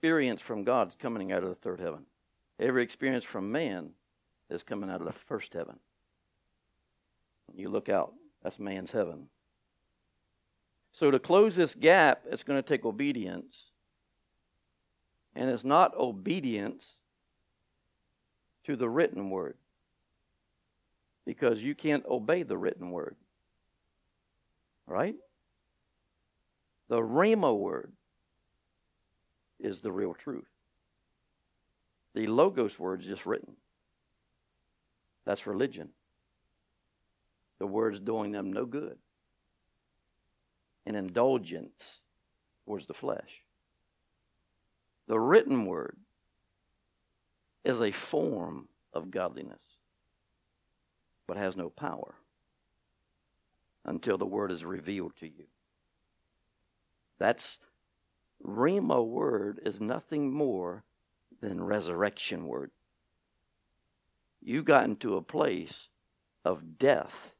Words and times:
experience 0.00 0.40
from 0.40 0.64
God 0.64 0.88
is 0.88 0.94
coming 0.94 1.30
out 1.30 1.42
of 1.42 1.50
the 1.50 1.54
third 1.54 1.78
heaven. 1.78 2.06
Every 2.58 2.82
experience 2.82 3.22
from 3.22 3.52
man 3.52 3.90
is 4.48 4.62
coming 4.62 4.88
out 4.88 5.02
of 5.02 5.06
the 5.06 5.12
first 5.12 5.52
heaven. 5.52 5.78
You 7.54 7.68
look 7.68 7.90
out, 7.90 8.14
that's 8.42 8.58
man's 8.58 8.92
heaven. 8.92 9.26
So, 10.92 11.10
to 11.10 11.18
close 11.18 11.54
this 11.54 11.74
gap, 11.74 12.22
it's 12.30 12.42
going 12.42 12.56
to 12.56 12.66
take 12.66 12.86
obedience. 12.86 13.66
And 15.36 15.50
it's 15.50 15.64
not 15.64 15.94
obedience 15.94 16.96
to 18.64 18.76
the 18.76 18.88
written 18.88 19.28
word, 19.28 19.58
because 21.26 21.62
you 21.62 21.74
can't 21.74 22.06
obey 22.06 22.42
the 22.42 22.56
written 22.56 22.90
word. 22.90 23.16
Right? 24.86 25.16
The 26.88 27.00
Rhema 27.00 27.54
word 27.54 27.92
is 29.62 29.80
the 29.80 29.92
real 29.92 30.14
truth. 30.14 30.48
The 32.14 32.26
Logos 32.26 32.78
word 32.78 33.00
is 33.00 33.06
just 33.06 33.26
written. 33.26 33.56
That's 35.24 35.46
religion. 35.46 35.90
The 37.58 37.66
word's 37.66 38.00
doing 38.00 38.32
them 38.32 38.52
no 38.52 38.64
good. 38.64 38.96
An 40.86 40.94
indulgence 40.94 42.02
towards 42.64 42.86
the 42.86 42.94
flesh. 42.94 43.44
The 45.06 45.20
written 45.20 45.66
word 45.66 45.98
is 47.64 47.80
a 47.80 47.90
form 47.90 48.68
of 48.92 49.10
godliness, 49.10 49.62
but 51.26 51.36
has 51.36 51.56
no 51.56 51.68
power 51.68 52.14
until 53.84 54.18
the 54.18 54.26
word 54.26 54.50
is 54.50 54.64
revealed 54.64 55.16
to 55.20 55.26
you. 55.26 55.44
That's 57.18 57.58
Rhema 58.44 59.04
word 59.06 59.60
is 59.64 59.80
nothing 59.80 60.32
more 60.32 60.84
than 61.40 61.62
resurrection 61.62 62.46
word. 62.46 62.70
You 64.42 64.62
got 64.62 64.84
into 64.84 65.16
a 65.16 65.22
place 65.22 65.88
of 66.44 66.78
death 66.78 67.34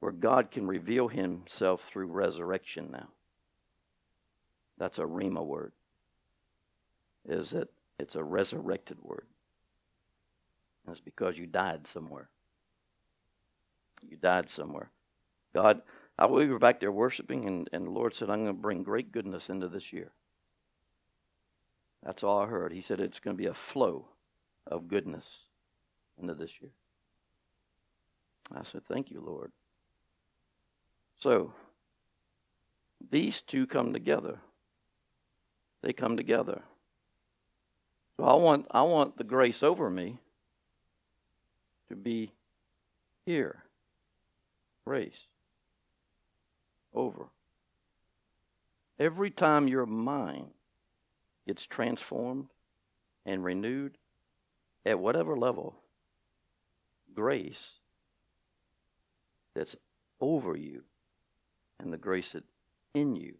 where 0.00 0.12
God 0.12 0.50
can 0.50 0.66
reveal 0.66 1.08
himself 1.08 1.88
through 1.88 2.06
resurrection 2.06 2.90
now. 2.92 3.08
That's 4.78 4.98
a 4.98 5.02
Rhema 5.02 5.44
word. 5.44 5.72
Is 7.26 7.52
it? 7.54 7.70
It's 7.98 8.14
a 8.14 8.22
resurrected 8.22 8.98
word. 9.02 9.26
And 10.84 10.92
it's 10.92 11.00
because 11.00 11.38
you 11.38 11.46
died 11.46 11.86
somewhere. 11.86 12.28
You 14.08 14.16
died 14.16 14.48
somewhere. 14.48 14.90
God, 15.54 15.82
I, 16.18 16.26
we 16.26 16.46
were 16.46 16.58
back 16.58 16.80
there 16.80 16.92
worshiping, 16.92 17.44
and, 17.46 17.68
and 17.72 17.86
the 17.86 17.90
Lord 17.90 18.14
said, 18.14 18.30
I'm 18.30 18.44
going 18.44 18.56
to 18.56 18.62
bring 18.62 18.82
great 18.82 19.12
goodness 19.12 19.50
into 19.50 19.68
this 19.68 19.92
year. 19.92 20.12
That's 22.02 22.22
all 22.22 22.40
I 22.40 22.46
heard. 22.46 22.72
He 22.72 22.80
said 22.80 23.00
it's 23.00 23.20
going 23.20 23.36
to 23.36 23.42
be 23.42 23.48
a 23.48 23.54
flow 23.54 24.06
of 24.66 24.88
goodness 24.88 25.46
into 26.18 26.34
this 26.34 26.60
year. 26.60 26.70
I 28.54 28.62
said, 28.62 28.82
Thank 28.86 29.10
you, 29.10 29.20
Lord. 29.20 29.50
So, 31.16 31.52
these 33.10 33.40
two 33.40 33.66
come 33.66 33.92
together. 33.92 34.38
They 35.82 35.92
come 35.92 36.16
together. 36.16 36.62
So 38.16 38.24
I 38.24 38.34
want 38.34 38.66
I 38.70 38.82
want 38.82 39.18
the 39.18 39.24
grace 39.24 39.62
over 39.62 39.90
me 39.90 40.18
to 41.88 41.96
be 41.96 42.32
here. 43.24 43.64
Grace. 44.86 45.26
Over. 46.96 47.26
Every 48.98 49.30
time 49.30 49.68
your 49.68 49.84
mind 49.84 50.48
gets 51.46 51.66
transformed 51.66 52.46
and 53.26 53.44
renewed 53.44 53.98
at 54.86 54.98
whatever 54.98 55.36
level, 55.36 55.76
grace 57.14 57.74
that's 59.54 59.76
over 60.20 60.56
you 60.56 60.84
and 61.78 61.92
the 61.92 61.98
grace 61.98 62.30
that 62.30 62.44
in 62.94 63.14
you 63.14 63.34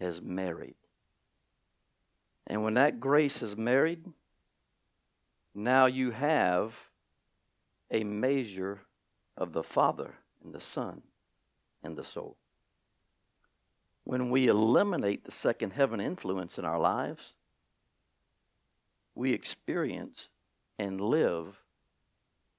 has 0.00 0.20
married. 0.20 0.74
And 2.46 2.64
when 2.64 2.74
that 2.74 2.98
grace 2.98 3.40
is 3.40 3.56
married, 3.56 4.04
now 5.54 5.86
you 5.86 6.10
have 6.10 6.88
a 7.90 8.02
measure 8.02 8.80
of 9.36 9.52
the 9.52 9.62
Father 9.62 10.14
and 10.42 10.52
the 10.52 10.60
Son 10.60 11.02
and 11.82 11.96
the 11.96 12.04
soul. 12.04 12.36
When 14.04 14.30
we 14.30 14.48
eliminate 14.48 15.24
the 15.24 15.30
second 15.30 15.72
heaven 15.72 16.00
influence 16.00 16.58
in 16.58 16.64
our 16.64 16.78
lives, 16.78 17.34
we 19.14 19.32
experience 19.32 20.28
and 20.78 21.00
live 21.00 21.62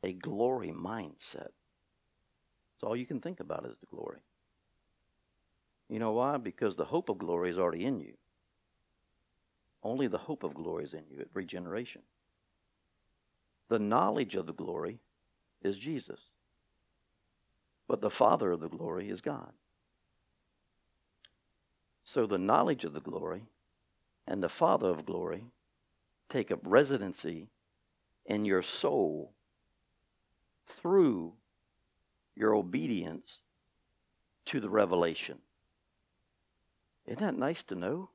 a 0.03 0.13
glory 0.13 0.71
mindset. 0.71 1.49
That's 2.71 2.83
all 2.83 2.95
you 2.95 3.05
can 3.05 3.19
think 3.19 3.39
about 3.39 3.65
is 3.65 3.77
the 3.77 3.87
glory. 3.87 4.19
You 5.89 5.99
know 5.99 6.11
why? 6.13 6.37
Because 6.37 6.75
the 6.75 6.85
hope 6.85 7.09
of 7.09 7.17
glory 7.17 7.49
is 7.49 7.59
already 7.59 7.85
in 7.85 7.99
you. 7.99 8.13
Only 9.83 10.07
the 10.07 10.17
hope 10.17 10.43
of 10.43 10.53
glory 10.53 10.85
is 10.85 10.93
in 10.93 11.03
you 11.09 11.19
at 11.19 11.27
regeneration. 11.33 12.03
The 13.69 13.79
knowledge 13.79 14.35
of 14.35 14.45
the 14.45 14.53
glory 14.53 14.99
is 15.61 15.77
Jesus. 15.77 16.32
But 17.87 18.01
the 18.01 18.09
Father 18.09 18.51
of 18.51 18.59
the 18.59 18.69
glory 18.69 19.09
is 19.09 19.21
God. 19.21 19.51
So 22.03 22.25
the 22.25 22.37
knowledge 22.37 22.83
of 22.83 22.93
the 22.93 23.01
glory 23.01 23.43
and 24.27 24.41
the 24.41 24.49
Father 24.49 24.89
of 24.89 25.05
glory 25.05 25.45
take 26.29 26.51
up 26.51 26.59
residency 26.63 27.49
in 28.25 28.45
your 28.45 28.61
soul 28.61 29.33
through 30.65 31.33
your 32.35 32.55
obedience 32.55 33.41
to 34.45 34.59
the 34.59 34.69
revelation. 34.69 35.39
Isn't 37.05 37.19
that 37.19 37.37
nice 37.37 37.63
to 37.63 37.75
know? 37.75 38.09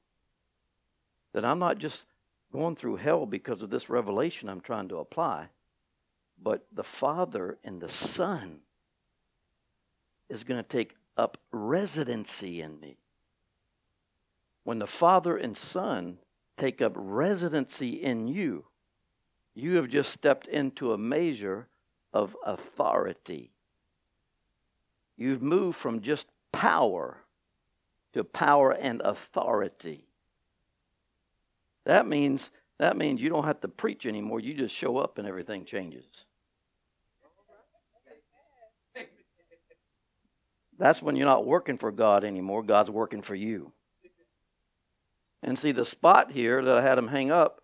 That 1.33 1.45
I'm 1.45 1.59
not 1.59 1.79
just 1.79 2.05
going 2.53 2.75
through 2.75 2.97
hell 2.97 3.27
because 3.27 3.63
of 3.63 3.71
this 3.71 3.91
revelation 3.91 4.49
I'm 4.49 4.61
trying 4.61 4.89
to 4.89 4.99
apply, 4.99 5.49
but 6.43 6.67
the 6.73 6.85
Father 6.85 7.59
and 7.63 7.81
the 7.81 7.89
Son 7.89 8.61
is 10.29 10.45
going 10.45 10.63
to 10.63 10.69
take 10.69 10.95
up 11.17 11.39
residency 11.51 12.61
in 12.61 12.79
me. 12.81 12.99
When 14.65 14.79
the 14.79 14.87
Father 14.87 15.37
and 15.37 15.57
Son 15.57 16.19
take 16.57 16.83
up 16.83 16.93
residency 16.95 17.91
in 17.91 18.29
you, 18.29 18.67
you 19.55 19.77
have 19.77 19.89
just 19.89 20.13
stepped 20.13 20.47
into 20.47 20.93
a 20.93 20.99
measure 20.99 21.69
of 22.13 22.37
authority. 22.45 23.51
You've 25.17 25.43
moved 25.43 25.77
from 25.77 26.01
just 26.01 26.29
power 26.53 27.25
to 28.13 28.23
power 28.25 28.71
and 28.71 29.01
authority. 29.03 30.07
That 31.85 32.07
means 32.07 32.51
that 32.79 32.97
means 32.97 33.21
you 33.21 33.29
don't 33.29 33.45
have 33.45 33.61
to 33.63 33.69
preach 33.69 34.07
anymore. 34.07 34.39
You 34.39 34.55
just 34.55 34.75
show 34.75 34.99
up 34.99 35.19
and 35.19 35.27
everything 35.27 35.65
changes. 35.65 36.27
That's 40.79 41.03
when 41.03 41.17
you're 41.17 41.27
not 41.27 41.47
working 41.47 41.77
for 41.77 41.91
God 41.91 42.25
anymore. 42.25 42.63
God's 42.63 42.91
working 42.91 43.23
for 43.23 43.35
you. 43.35 43.73
And 45.43 45.59
see 45.59 45.73
the 45.73 45.85
spot 45.85 46.33
here 46.33 46.65
that 46.65 46.79
I 46.79 46.83
had 46.83 46.99
him 46.99 47.09
hang 47.09 47.31
up. 47.31 47.61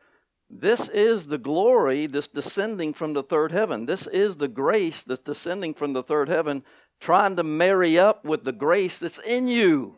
This 0.51 0.89
is 0.89 1.27
the 1.27 1.39
glory 1.39 2.07
that's 2.07 2.29
descending 2.29 2.93
from 2.93 3.15
the 3.15 3.23
third 3.23 3.53
heaven. 3.53 3.87
This 3.87 4.07
is 4.07 4.37
the 4.37 4.49
grace 4.49 5.03
that's 5.03 5.23
descending 5.23 5.75
from 5.75 5.93
the 5.93 6.03
third 6.03 6.29
heaven, 6.29 6.63
trying 7.01 7.37
to 7.37 7.43
marry 7.43 7.99
up 7.99 8.25
with 8.25 8.45
the 8.45 8.53
grace 8.53 8.99
that's 8.99 9.19
in 9.21 9.49
you. 9.49 9.97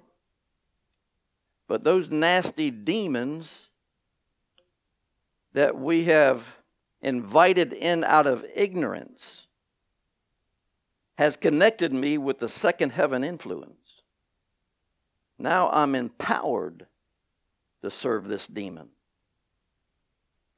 But 1.69 1.84
those 1.84 2.10
nasty 2.10 2.71
demons 2.71 3.71
that 5.53 5.77
we 5.77 6.04
have 6.04 6.57
invited 7.03 7.72
in 7.72 8.04
out 8.04 8.27
of 8.27 8.45
ignorance 8.54 9.46
has 11.16 11.36
connected 11.36 11.92
me 11.92 12.18
with 12.18 12.39
the 12.39 12.48
second 12.48 12.91
heaven 12.91 13.24
influence. 13.24 14.03
Now 15.39 15.71
I'm 15.71 15.95
empowered 15.95 16.86
to 17.83 17.91
serve 17.91 18.28
this 18.28 18.47
demon. 18.47 18.89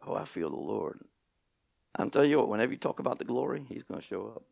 Oh, 0.07 0.15
I 0.15 0.25
feel 0.25 0.51
the 0.51 0.57
Lord. 0.57 1.01
I'm 1.97 2.11
telling 2.11 2.31
you 2.31 2.39
what, 2.39 2.49
whenever 2.49 2.73
you 2.73 2.79
talk 2.79 3.01
about 3.01 3.19
the 3.19 3.25
glory, 3.25 3.65
He's 3.69 3.83
going 3.83 4.01
to 4.01 4.07
show 4.07 4.33
up. 4.35 4.43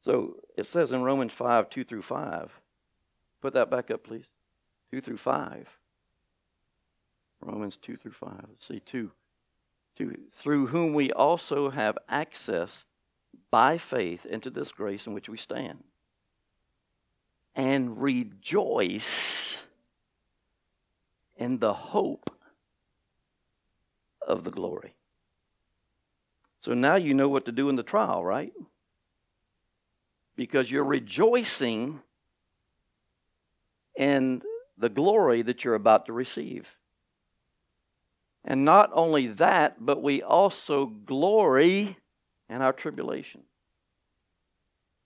So 0.00 0.36
it 0.56 0.66
says 0.66 0.92
in 0.92 1.02
Romans 1.02 1.32
5 1.32 1.70
2 1.70 1.84
through 1.84 2.02
5. 2.02 2.60
Put 3.40 3.54
that 3.54 3.70
back 3.70 3.90
up, 3.90 4.04
please. 4.04 4.26
2 4.90 5.00
through 5.00 5.16
5. 5.16 5.78
Romans 7.40 7.76
2 7.76 7.96
through 7.96 8.12
5. 8.12 8.30
Let's 8.48 8.66
see, 8.66 8.80
2. 8.80 9.10
2. 9.96 10.18
Through 10.30 10.66
whom 10.68 10.94
we 10.94 11.12
also 11.12 11.70
have 11.70 11.98
access 12.08 12.86
by 13.50 13.78
faith 13.78 14.26
into 14.26 14.50
this 14.50 14.72
grace 14.72 15.06
in 15.06 15.14
which 15.14 15.28
we 15.28 15.36
stand. 15.36 15.84
And 17.54 18.00
rejoice 18.00 19.66
in 21.36 21.58
the 21.58 21.72
hope 21.72 22.30
of 24.26 24.44
the 24.44 24.50
glory. 24.50 24.94
So 26.60 26.74
now 26.74 26.96
you 26.96 27.14
know 27.14 27.28
what 27.28 27.44
to 27.46 27.52
do 27.52 27.68
in 27.68 27.76
the 27.76 27.82
trial, 27.82 28.24
right? 28.24 28.52
Because 30.34 30.70
you're 30.70 30.84
rejoicing 30.84 32.00
in 33.96 34.42
the 34.76 34.88
glory 34.88 35.42
that 35.42 35.64
you're 35.64 35.74
about 35.74 36.06
to 36.06 36.12
receive. 36.12 36.76
And 38.44 38.64
not 38.64 38.90
only 38.92 39.26
that, 39.28 39.84
but 39.84 40.02
we 40.02 40.22
also 40.22 40.86
glory 40.86 41.96
in 42.48 42.62
our 42.62 42.72
tribulation. 42.72 43.42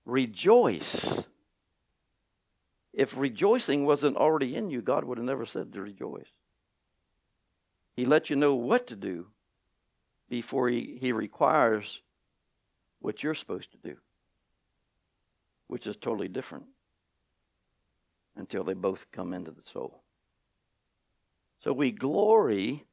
Rejoice. 0.04 1.22
If 2.92 3.16
rejoicing 3.16 3.86
wasn't 3.86 4.16
already 4.16 4.56
in 4.56 4.70
you, 4.70 4.82
God 4.82 5.04
would 5.04 5.18
have 5.18 5.24
never 5.24 5.46
said 5.46 5.72
to 5.72 5.82
rejoice. 5.82 6.32
He 7.94 8.04
let 8.04 8.30
you 8.30 8.36
know 8.36 8.54
what 8.54 8.86
to 8.88 8.96
do 8.96 9.26
before 10.28 10.68
he, 10.68 10.98
he 11.00 11.12
requires 11.12 12.02
what 13.00 13.22
you're 13.22 13.34
supposed 13.34 13.72
to 13.72 13.78
do, 13.78 13.96
which 15.66 15.86
is 15.86 15.96
totally 15.96 16.28
different 16.28 16.64
until 18.36 18.64
they 18.64 18.74
both 18.74 19.10
come 19.12 19.32
into 19.32 19.50
the 19.50 19.62
soul. 19.64 20.02
So 21.58 21.72
we 21.72 21.90
glory 21.90 22.86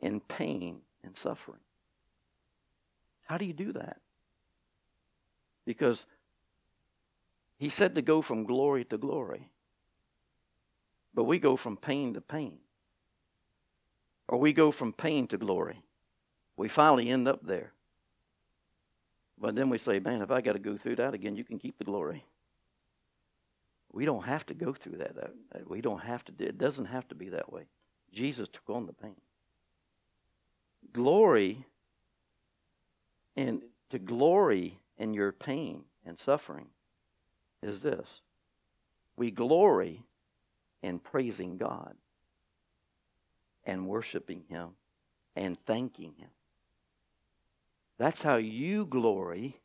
in 0.00 0.20
pain 0.20 0.80
and 1.04 1.16
suffering. 1.16 1.60
How 3.28 3.36
do 3.36 3.44
you 3.44 3.52
do 3.52 3.72
that? 3.74 3.98
Because 5.66 6.06
he 7.58 7.68
said 7.68 7.94
to 7.94 8.02
go 8.02 8.22
from 8.22 8.44
glory 8.44 8.84
to 8.86 8.96
glory. 8.96 9.50
But 11.12 11.24
we 11.24 11.38
go 11.38 11.54
from 11.54 11.76
pain 11.76 12.14
to 12.14 12.22
pain. 12.22 12.58
Or 14.28 14.38
we 14.38 14.54
go 14.54 14.70
from 14.70 14.94
pain 14.94 15.26
to 15.26 15.36
glory. 15.36 15.82
We 16.56 16.68
finally 16.68 17.10
end 17.10 17.28
up 17.28 17.44
there. 17.44 17.72
But 19.38 19.54
then 19.54 19.68
we 19.68 19.76
say, 19.76 19.98
man, 19.98 20.22
if 20.22 20.30
I 20.30 20.40
got 20.40 20.54
to 20.54 20.58
go 20.58 20.76
through 20.78 20.96
that 20.96 21.12
again, 21.12 21.36
you 21.36 21.44
can 21.44 21.58
keep 21.58 21.76
the 21.76 21.84
glory. 21.84 22.24
We 23.92 24.06
don't 24.06 24.24
have 24.24 24.46
to 24.46 24.54
go 24.54 24.72
through 24.72 24.98
that. 24.98 25.14
We 25.66 25.82
don't 25.82 26.00
have 26.00 26.24
to. 26.24 26.32
It 26.38 26.56
doesn't 26.56 26.86
have 26.86 27.06
to 27.08 27.14
be 27.14 27.28
that 27.30 27.52
way. 27.52 27.64
Jesus 28.12 28.48
took 28.48 28.68
on 28.70 28.86
the 28.86 28.92
pain. 28.92 29.16
Glory 30.92 31.66
and 33.38 33.62
to 33.88 34.00
glory 34.00 34.80
in 34.98 35.14
your 35.14 35.30
pain 35.30 35.84
and 36.04 36.18
suffering 36.18 36.66
is 37.62 37.82
this 37.82 38.20
we 39.16 39.30
glory 39.30 40.02
in 40.82 40.98
praising 40.98 41.56
God 41.56 41.94
and 43.62 43.86
worshiping 43.86 44.42
Him 44.48 44.70
and 45.36 45.56
thanking 45.66 46.14
Him. 46.18 46.30
That's 47.96 48.22
how 48.22 48.36
you 48.36 48.84
glory 48.84 49.60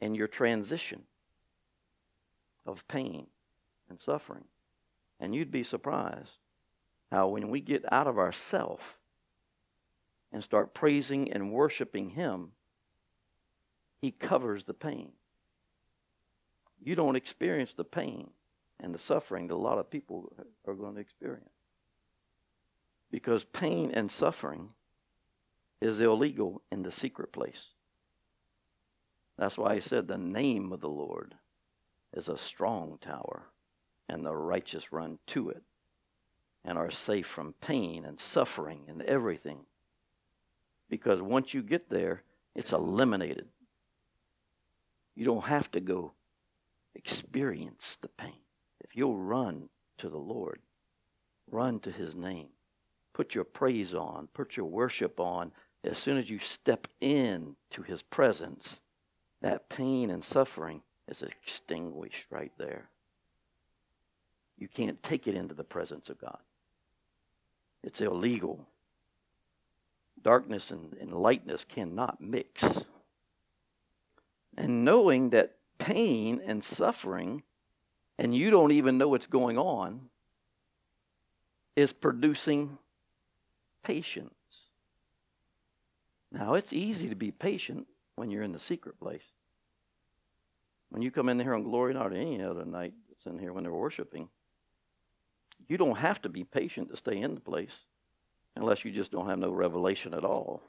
in 0.00 0.14
your 0.14 0.28
transition 0.28 1.02
of 2.64 2.86
pain 2.88 3.26
and 3.90 4.00
suffering. 4.00 4.44
And 5.20 5.34
you'd 5.34 5.50
be 5.50 5.62
surprised 5.62 6.38
how 7.10 7.28
when 7.28 7.50
we 7.50 7.60
get 7.60 7.84
out 7.92 8.06
of 8.06 8.18
ourself 8.18 8.98
and 10.32 10.42
start 10.42 10.74
praising 10.74 11.30
and 11.30 11.52
worshiping 11.52 12.10
Him, 12.10 12.52
He 14.00 14.10
covers 14.10 14.64
the 14.64 14.74
pain. 14.74 15.12
You 16.82 16.94
don't 16.94 17.16
experience 17.16 17.74
the 17.74 17.84
pain 17.84 18.30
and 18.80 18.94
the 18.94 18.98
suffering 18.98 19.48
that 19.48 19.54
a 19.54 19.56
lot 19.56 19.78
of 19.78 19.90
people 19.90 20.32
are 20.66 20.74
going 20.74 20.94
to 20.94 21.00
experience. 21.00 21.48
Because 23.10 23.44
pain 23.44 23.90
and 23.92 24.10
suffering 24.10 24.70
is 25.80 26.00
illegal 26.00 26.62
in 26.72 26.82
the 26.82 26.90
secret 26.90 27.32
place. 27.32 27.68
That's 29.38 29.58
why 29.58 29.74
He 29.74 29.80
said 29.80 30.08
the 30.08 30.18
name 30.18 30.72
of 30.72 30.80
the 30.80 30.88
Lord 30.88 31.34
is 32.14 32.28
a 32.28 32.38
strong 32.38 32.98
tower, 33.00 33.48
and 34.08 34.24
the 34.24 34.34
righteous 34.34 34.92
run 34.92 35.18
to 35.28 35.50
it 35.50 35.62
and 36.64 36.78
are 36.78 36.90
safe 36.90 37.26
from 37.26 37.54
pain 37.60 38.04
and 38.04 38.20
suffering 38.20 38.82
and 38.88 39.02
everything. 39.02 39.60
Because 40.92 41.22
once 41.22 41.54
you 41.54 41.62
get 41.62 41.88
there, 41.88 42.22
it's 42.54 42.74
eliminated. 42.74 43.46
You 45.14 45.24
don't 45.24 45.46
have 45.46 45.70
to 45.70 45.80
go 45.80 46.12
experience 46.94 47.96
the 48.02 48.08
pain. 48.08 48.42
If 48.78 48.94
you'll 48.94 49.16
run 49.16 49.70
to 49.96 50.10
the 50.10 50.18
Lord, 50.18 50.60
run 51.50 51.80
to 51.80 51.90
His 51.90 52.14
name, 52.14 52.48
put 53.14 53.34
your 53.34 53.44
praise 53.44 53.94
on, 53.94 54.28
put 54.34 54.54
your 54.58 54.66
worship 54.66 55.18
on, 55.18 55.52
as 55.82 55.96
soon 55.96 56.18
as 56.18 56.28
you 56.28 56.38
step 56.38 56.86
in 57.00 57.56
to 57.70 57.80
His 57.80 58.02
presence, 58.02 58.78
that 59.40 59.70
pain 59.70 60.10
and 60.10 60.22
suffering 60.22 60.82
is 61.08 61.22
extinguished 61.22 62.26
right 62.28 62.52
there. 62.58 62.90
You 64.58 64.68
can't 64.68 65.02
take 65.02 65.26
it 65.26 65.36
into 65.36 65.54
the 65.54 65.64
presence 65.64 66.10
of 66.10 66.20
God. 66.20 66.40
It's 67.82 68.02
illegal. 68.02 68.68
Darkness 70.22 70.70
and, 70.70 70.94
and 71.00 71.12
lightness 71.12 71.64
cannot 71.64 72.20
mix. 72.20 72.84
And 74.56 74.84
knowing 74.84 75.30
that 75.30 75.56
pain 75.78 76.40
and 76.44 76.62
suffering, 76.62 77.42
and 78.18 78.34
you 78.34 78.50
don't 78.50 78.72
even 78.72 78.98
know 78.98 79.08
what's 79.08 79.26
going 79.26 79.58
on, 79.58 80.08
is 81.74 81.92
producing 81.92 82.78
patience. 83.82 84.34
Now, 86.30 86.54
it's 86.54 86.72
easy 86.72 87.08
to 87.08 87.14
be 87.14 87.30
patient 87.30 87.86
when 88.16 88.30
you're 88.30 88.42
in 88.42 88.52
the 88.52 88.58
secret 88.58 88.98
place. 89.00 89.24
When 90.90 91.02
you 91.02 91.10
come 91.10 91.28
in 91.28 91.40
here 91.40 91.54
on 91.54 91.62
Glory 91.62 91.94
Night 91.94 92.12
or 92.12 92.14
any 92.14 92.42
other 92.42 92.64
night 92.64 92.92
that's 93.08 93.26
in 93.26 93.38
here 93.38 93.52
when 93.52 93.64
they're 93.64 93.72
worshiping, 93.72 94.28
you 95.68 95.78
don't 95.78 95.96
have 95.96 96.20
to 96.22 96.28
be 96.28 96.44
patient 96.44 96.90
to 96.90 96.96
stay 96.96 97.18
in 97.18 97.34
the 97.34 97.40
place 97.40 97.80
unless 98.56 98.84
you 98.84 98.90
just 98.90 99.12
don't 99.12 99.28
have 99.28 99.38
no 99.38 99.50
revelation 99.50 100.14
at 100.14 100.24
all 100.24 100.62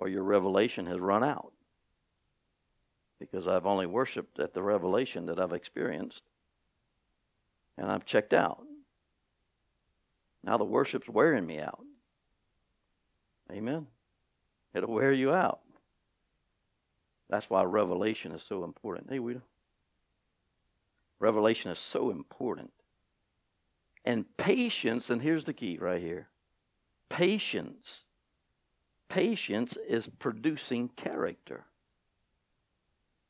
or 0.00 0.08
your 0.08 0.24
revelation 0.24 0.86
has 0.86 0.98
run 0.98 1.22
out. 1.22 1.52
Because 3.20 3.46
I've 3.46 3.66
only 3.66 3.86
worshiped 3.86 4.40
at 4.40 4.54
the 4.54 4.62
revelation 4.62 5.26
that 5.26 5.38
I've 5.38 5.52
experienced 5.52 6.24
and 7.76 7.90
I've 7.90 8.06
checked 8.06 8.32
out. 8.32 8.62
Now 10.42 10.56
the 10.56 10.64
worship's 10.64 11.08
wearing 11.08 11.46
me 11.46 11.60
out. 11.60 11.84
Amen. 13.52 13.86
It'll 14.74 14.92
wear 14.92 15.12
you 15.12 15.32
out. 15.32 15.60
That's 17.28 17.50
why 17.50 17.62
revelation 17.62 18.32
is 18.32 18.42
so 18.42 18.64
important. 18.64 19.10
Hey, 19.10 19.18
Wita. 19.18 19.42
Revelation 21.18 21.70
is 21.70 21.78
so 21.78 22.10
important. 22.10 22.72
And 24.04 24.24
patience, 24.38 25.10
and 25.10 25.20
here's 25.20 25.44
the 25.44 25.52
key 25.52 25.76
right 25.78 26.00
here 26.00 26.29
patience. 27.10 28.04
Patience 29.10 29.76
is 29.86 30.08
producing 30.08 30.88
character. 30.88 31.66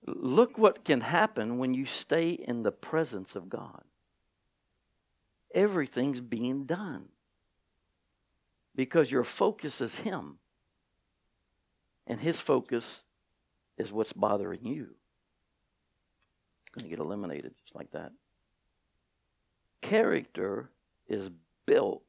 Look 0.07 0.57
what 0.57 0.85
can 0.85 1.01
happen 1.01 1.59
when 1.59 1.75
you 1.75 1.87
stay 1.87 2.31
in 2.31 2.63
the 2.63 2.71
presence 2.71 3.35
of 3.35 3.49
God. 3.49 3.83
Everything's 5.53 6.21
being 6.21 6.65
done 6.65 7.09
because 8.77 9.11
your 9.11 9.25
focus 9.25 9.81
is 9.81 9.99
Him, 9.99 10.39
and 12.07 12.21
His 12.21 12.41
focus 12.41 13.03
is 13.77 13.93
what's 13.93 14.13
bothering 14.13 14.65
you. 14.65 14.95
Going 16.73 16.85
to 16.85 16.89
get 16.89 17.01
eliminated 17.01 17.55
just 17.61 17.75
like 17.75 17.91
that. 17.93 18.13
Character 19.83 20.71
is 21.09 21.31
built 21.67 22.05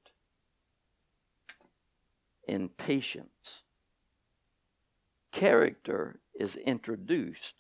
in 2.51 2.69
patience. 2.69 3.63
Character 5.31 6.19
is 6.37 6.55
introduced 6.57 7.55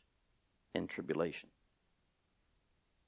in 0.75 0.87
tribulation. 0.87 1.49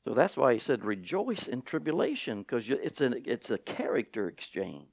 So 0.06 0.13
that's 0.13 0.36
why 0.36 0.54
he 0.54 0.60
said, 0.60 0.84
rejoice 0.84 1.48
in 1.48 1.62
tribulation, 1.62 2.40
because 2.40 2.70
it's, 2.70 3.02
it's 3.02 3.52
a 3.52 3.58
character 3.58 4.28
exchange. 4.28 4.88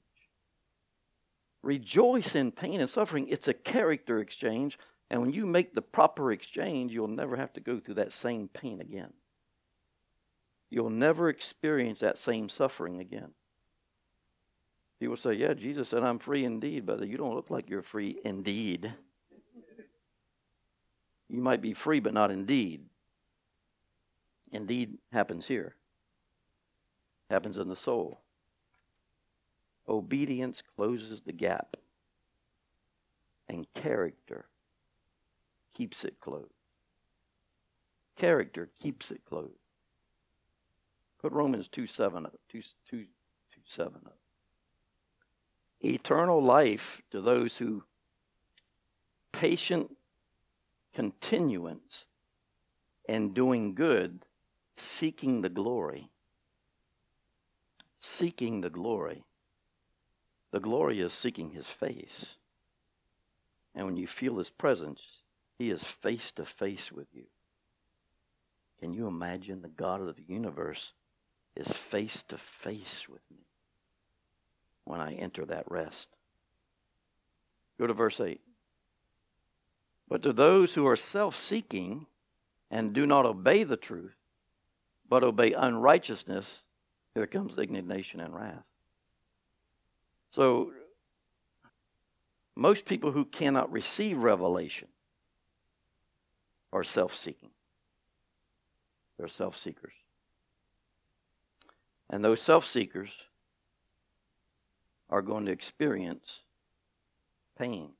Rejoice 1.63 2.35
in 2.35 2.51
pain 2.51 2.79
and 2.81 2.89
suffering, 2.89 3.27
it's 3.29 3.47
a 3.47 3.53
character 3.53 4.19
exchange 4.19 4.77
and 5.11 5.19
when 5.19 5.33
you 5.33 5.45
make 5.45 5.75
the 5.75 5.81
proper 5.81 6.31
exchange, 6.31 6.93
you'll 6.93 7.09
never 7.09 7.35
have 7.35 7.51
to 7.53 7.59
go 7.59 7.81
through 7.81 7.95
that 7.95 8.13
same 8.13 8.47
pain 8.47 8.79
again. 8.79 9.11
You'll 10.69 10.89
never 10.89 11.27
experience 11.27 11.99
that 11.99 12.17
same 12.17 12.47
suffering 12.47 13.01
again. 13.01 13.31
People 15.01 15.17
say, 15.17 15.33
Yeah, 15.33 15.55
Jesus 15.55 15.89
said, 15.89 16.03
I'm 16.03 16.19
free 16.19 16.45
indeed, 16.45 16.85
but 16.85 17.07
you 17.07 17.17
don't 17.17 17.33
look 17.33 17.49
like 17.49 17.71
you're 17.71 17.81
free 17.81 18.19
indeed. 18.23 18.93
You 21.27 21.41
might 21.41 21.59
be 21.59 21.73
free, 21.73 21.99
but 21.99 22.13
not 22.13 22.29
indeed. 22.29 22.85
Indeed 24.51 24.99
happens 25.11 25.47
here, 25.47 25.75
happens 27.31 27.57
in 27.57 27.67
the 27.67 27.75
soul. 27.75 28.21
Obedience 29.89 30.61
closes 30.75 31.21
the 31.21 31.33
gap, 31.33 31.77
and 33.49 33.65
character 33.73 34.49
keeps 35.73 36.05
it 36.05 36.19
closed. 36.19 36.53
Character 38.15 38.69
keeps 38.79 39.09
it 39.09 39.25
closed. 39.25 39.57
Put 41.19 41.33
Romans 41.33 41.67
2 41.69 41.87
7 41.87 42.23
up. 42.27 42.35
2, 42.51 42.61
2, 42.61 42.97
2 42.97 43.05
7 43.65 43.95
up. 44.05 44.20
Eternal 45.83 46.43
life 46.43 47.01
to 47.09 47.21
those 47.21 47.57
who 47.57 47.83
patient 49.31 49.95
continuance 50.93 52.05
and 53.07 53.33
doing 53.33 53.73
good, 53.73 54.25
seeking 54.75 55.41
the 55.41 55.49
glory. 55.49 56.09
Seeking 57.99 58.61
the 58.61 58.69
glory. 58.69 59.23
The 60.51 60.59
glory 60.59 60.99
is 60.99 61.13
seeking 61.13 61.51
his 61.51 61.67
face. 61.67 62.35
And 63.73 63.85
when 63.85 63.97
you 63.97 64.07
feel 64.07 64.37
his 64.37 64.49
presence, 64.49 65.01
he 65.57 65.69
is 65.69 65.83
face 65.83 66.31
to 66.33 66.45
face 66.45 66.91
with 66.91 67.07
you. 67.13 67.25
Can 68.79 68.93
you 68.93 69.07
imagine 69.07 69.61
the 69.61 69.69
God 69.69 70.01
of 70.01 70.15
the 70.15 70.23
universe 70.27 70.93
is 71.55 71.71
face 71.71 72.23
to 72.23 72.37
face 72.37 73.07
with 73.07 73.21
me 73.31 73.45
when 74.85 74.99
I 74.99 75.13
enter 75.13 75.45
that 75.45 75.69
rest? 75.69 76.09
Go 77.79 77.87
to 77.87 77.93
verse 77.93 78.19
8. 78.19 78.39
But 80.07 80.23
to 80.23 80.33
those 80.33 80.73
who 80.73 80.85
are 80.87 80.95
self 80.95 81.35
seeking 81.35 82.05
and 82.69 82.93
do 82.93 83.05
not 83.05 83.25
obey 83.25 83.63
the 83.63 83.77
truth, 83.77 84.15
but 85.07 85.23
obey 85.23 85.53
unrighteousness, 85.53 86.63
here 87.13 87.27
comes 87.27 87.57
indignation 87.57 88.19
and 88.19 88.35
wrath. 88.35 88.63
So, 90.31 90.71
most 92.55 92.85
people 92.85 93.11
who 93.11 93.25
cannot 93.25 93.71
receive 93.71 94.17
revelation 94.17 94.87
are 96.71 96.83
self 96.83 97.15
seeking. 97.15 97.49
They're 99.17 99.27
self 99.27 99.57
seekers. 99.57 99.93
And 102.09 102.23
those 102.23 102.41
self 102.41 102.65
seekers 102.65 103.11
are 105.11 105.21
going 105.21 105.45
to 105.45 105.51
experience 105.51 106.43
pain 107.57 107.91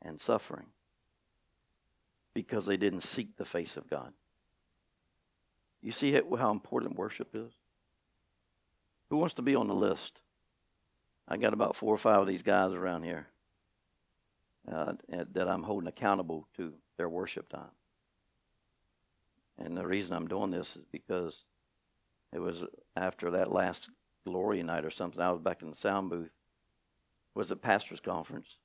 and 0.00 0.20
suffering 0.20 0.66
because 2.32 2.66
they 2.66 2.76
didn't 2.76 3.02
seek 3.02 3.36
the 3.36 3.44
face 3.44 3.76
of 3.76 3.88
God. 3.88 4.12
You 5.82 5.92
see 5.92 6.12
how 6.12 6.50
important 6.50 6.96
worship 6.96 7.34
is? 7.34 7.52
Who 9.10 9.18
wants 9.18 9.34
to 9.34 9.42
be 9.42 9.54
on 9.54 9.68
the 9.68 9.74
list? 9.74 10.20
I 11.28 11.36
got 11.36 11.52
about 11.52 11.76
four 11.76 11.94
or 11.94 11.98
five 11.98 12.20
of 12.20 12.26
these 12.26 12.42
guys 12.42 12.72
around 12.72 13.02
here 13.02 13.28
uh, 14.70 14.94
that 15.32 15.48
I'm 15.48 15.62
holding 15.62 15.88
accountable 15.88 16.48
to 16.56 16.74
their 16.96 17.08
worship 17.08 17.48
time. 17.48 17.72
And 19.58 19.76
the 19.76 19.86
reason 19.86 20.16
I'm 20.16 20.26
doing 20.26 20.50
this 20.50 20.76
is 20.76 20.84
because 20.90 21.44
it 22.32 22.40
was 22.40 22.64
after 22.96 23.30
that 23.32 23.52
last 23.52 23.88
glory 24.24 24.62
night 24.62 24.84
or 24.84 24.90
something. 24.90 25.20
I 25.20 25.30
was 25.30 25.40
back 25.40 25.62
in 25.62 25.70
the 25.70 25.76
sound 25.76 26.10
booth. 26.10 26.26
It 26.26 27.38
was 27.38 27.50
a 27.50 27.56
pastor's 27.56 28.00
conference, 28.00 28.58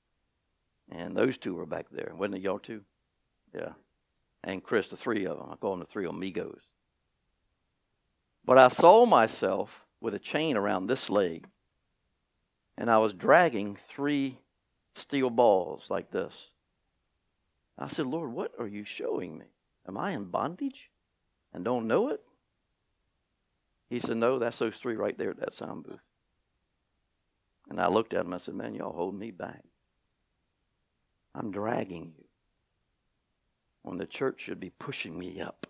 and 0.92 1.16
those 1.16 1.38
two 1.38 1.56
were 1.56 1.66
back 1.66 1.88
there. 1.92 2.13
Wasn't 2.16 2.36
it 2.36 2.42
y'all 2.42 2.60
two? 2.60 2.82
Yeah. 3.54 3.74
And 4.44 4.63
Chris, 4.63 4.89
the 4.89 4.98
three 4.98 5.25
of 5.25 5.38
them. 5.38 5.50
I 5.51 5.56
call 5.56 5.72
them 5.72 5.80
the 5.80 5.86
three 5.86 6.06
amigos. 6.06 6.62
But 8.46 8.58
I 8.58 8.68
saw 8.70 9.06
myself 9.06 9.86
with 10.01 10.13
a 10.13 10.20
chain 10.20 10.56
around 10.56 10.88
this 10.88 11.10
leg, 11.10 11.48
and 12.78 12.89
I 12.89 12.98
was 13.00 13.13
dragging 13.13 13.75
three 13.75 14.39
steel 14.96 15.30
balls 15.30 15.88
like 15.89 16.12
this. 16.12 16.50
I 17.78 17.88
said, 17.88 18.08
Lord, 18.08 18.32
what 18.32 18.51
are 18.60 18.68
you 18.68 18.84
showing 18.84 19.38
me? 19.38 19.46
Am 19.88 19.98
I 19.98 20.12
in 20.12 20.25
bondage 20.25 20.89
and 21.54 21.63
don't 21.63 21.88
know 21.88 22.10
it? 22.10 22.22
He 23.89 24.00
said, 24.00 24.17
No, 24.17 24.38
that's 24.38 24.60
those 24.60 24.77
three 24.77 24.96
right 24.96 25.17
there 25.17 25.31
at 25.31 25.39
that 25.39 25.55
sound 25.55 25.84
booth. 25.84 26.00
And 27.69 27.81
I 27.81 27.88
looked 27.88 28.13
at 28.13 28.25
him. 28.25 28.34
I 28.34 28.38
said, 28.38 28.55
Man, 28.55 28.75
y'all 28.75 28.93
hold 28.93 29.17
me 29.17 29.31
back. 29.31 29.63
I'm 31.34 31.51
dragging 31.51 32.13
you 32.17 32.25
when 33.81 33.98
the 33.98 34.05
church 34.05 34.41
should 34.41 34.60
be 34.60 34.72
pushing 34.72 35.17
me 35.17 35.41
up. 35.41 35.67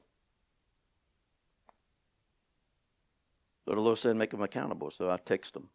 So 3.66 3.76
the 3.76 3.82
Lord 3.82 3.98
said, 3.98 4.16
Make 4.16 4.32
them 4.32 4.42
accountable. 4.42 4.92
So 4.92 5.10
I 5.10 5.18
text 5.18 5.54
them. 5.54 5.70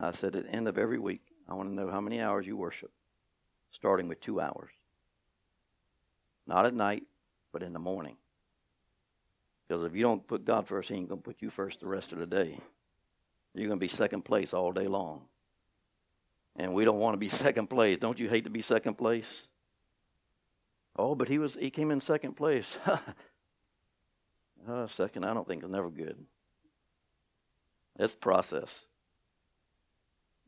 I 0.00 0.12
said, 0.12 0.34
At 0.34 0.44
the 0.44 0.50
end 0.50 0.68
of 0.68 0.78
every 0.78 0.98
week, 0.98 1.22
I 1.48 1.54
want 1.54 1.68
to 1.68 1.74
know 1.74 1.90
how 1.90 2.00
many 2.00 2.20
hours 2.20 2.46
you 2.46 2.56
worship, 2.56 2.90
starting 3.70 4.08
with 4.08 4.20
two 4.20 4.40
hours. 4.40 4.70
Not 6.46 6.66
at 6.66 6.74
night, 6.74 7.04
but 7.52 7.62
in 7.62 7.72
the 7.72 7.78
morning. 7.78 8.16
Because 9.66 9.84
if 9.84 9.94
you 9.94 10.02
don't 10.02 10.26
put 10.26 10.44
God 10.44 10.66
first, 10.66 10.88
He 10.88 10.96
ain't 10.96 11.08
going 11.08 11.20
to 11.20 11.24
put 11.24 11.40
you 11.40 11.50
first 11.50 11.80
the 11.80 11.86
rest 11.86 12.12
of 12.12 12.18
the 12.18 12.26
day. 12.26 12.58
You're 13.54 13.68
going 13.68 13.78
to 13.78 13.84
be 13.84 13.88
second 13.88 14.24
place 14.24 14.54
all 14.54 14.72
day 14.72 14.88
long. 14.88 15.22
And 16.56 16.74
we 16.74 16.84
don't 16.84 16.98
want 16.98 17.14
to 17.14 17.18
be 17.18 17.28
second 17.30 17.68
place. 17.68 17.98
Don't 17.98 18.18
you 18.18 18.28
hate 18.28 18.44
to 18.44 18.50
be 18.50 18.62
second 18.62 18.94
place? 18.94 19.48
Oh, 20.96 21.14
but 21.14 21.28
he 21.28 21.38
was 21.38 21.54
he 21.54 21.70
came 21.70 21.90
in 21.90 22.00
second 22.00 22.34
place. 22.34 22.78
uh, 24.68 24.86
second, 24.88 25.24
I 25.24 25.32
don't 25.32 25.46
think 25.46 25.64
is 25.64 25.70
never 25.70 25.90
good. 25.90 26.16
It's 27.98 28.14
process. 28.14 28.86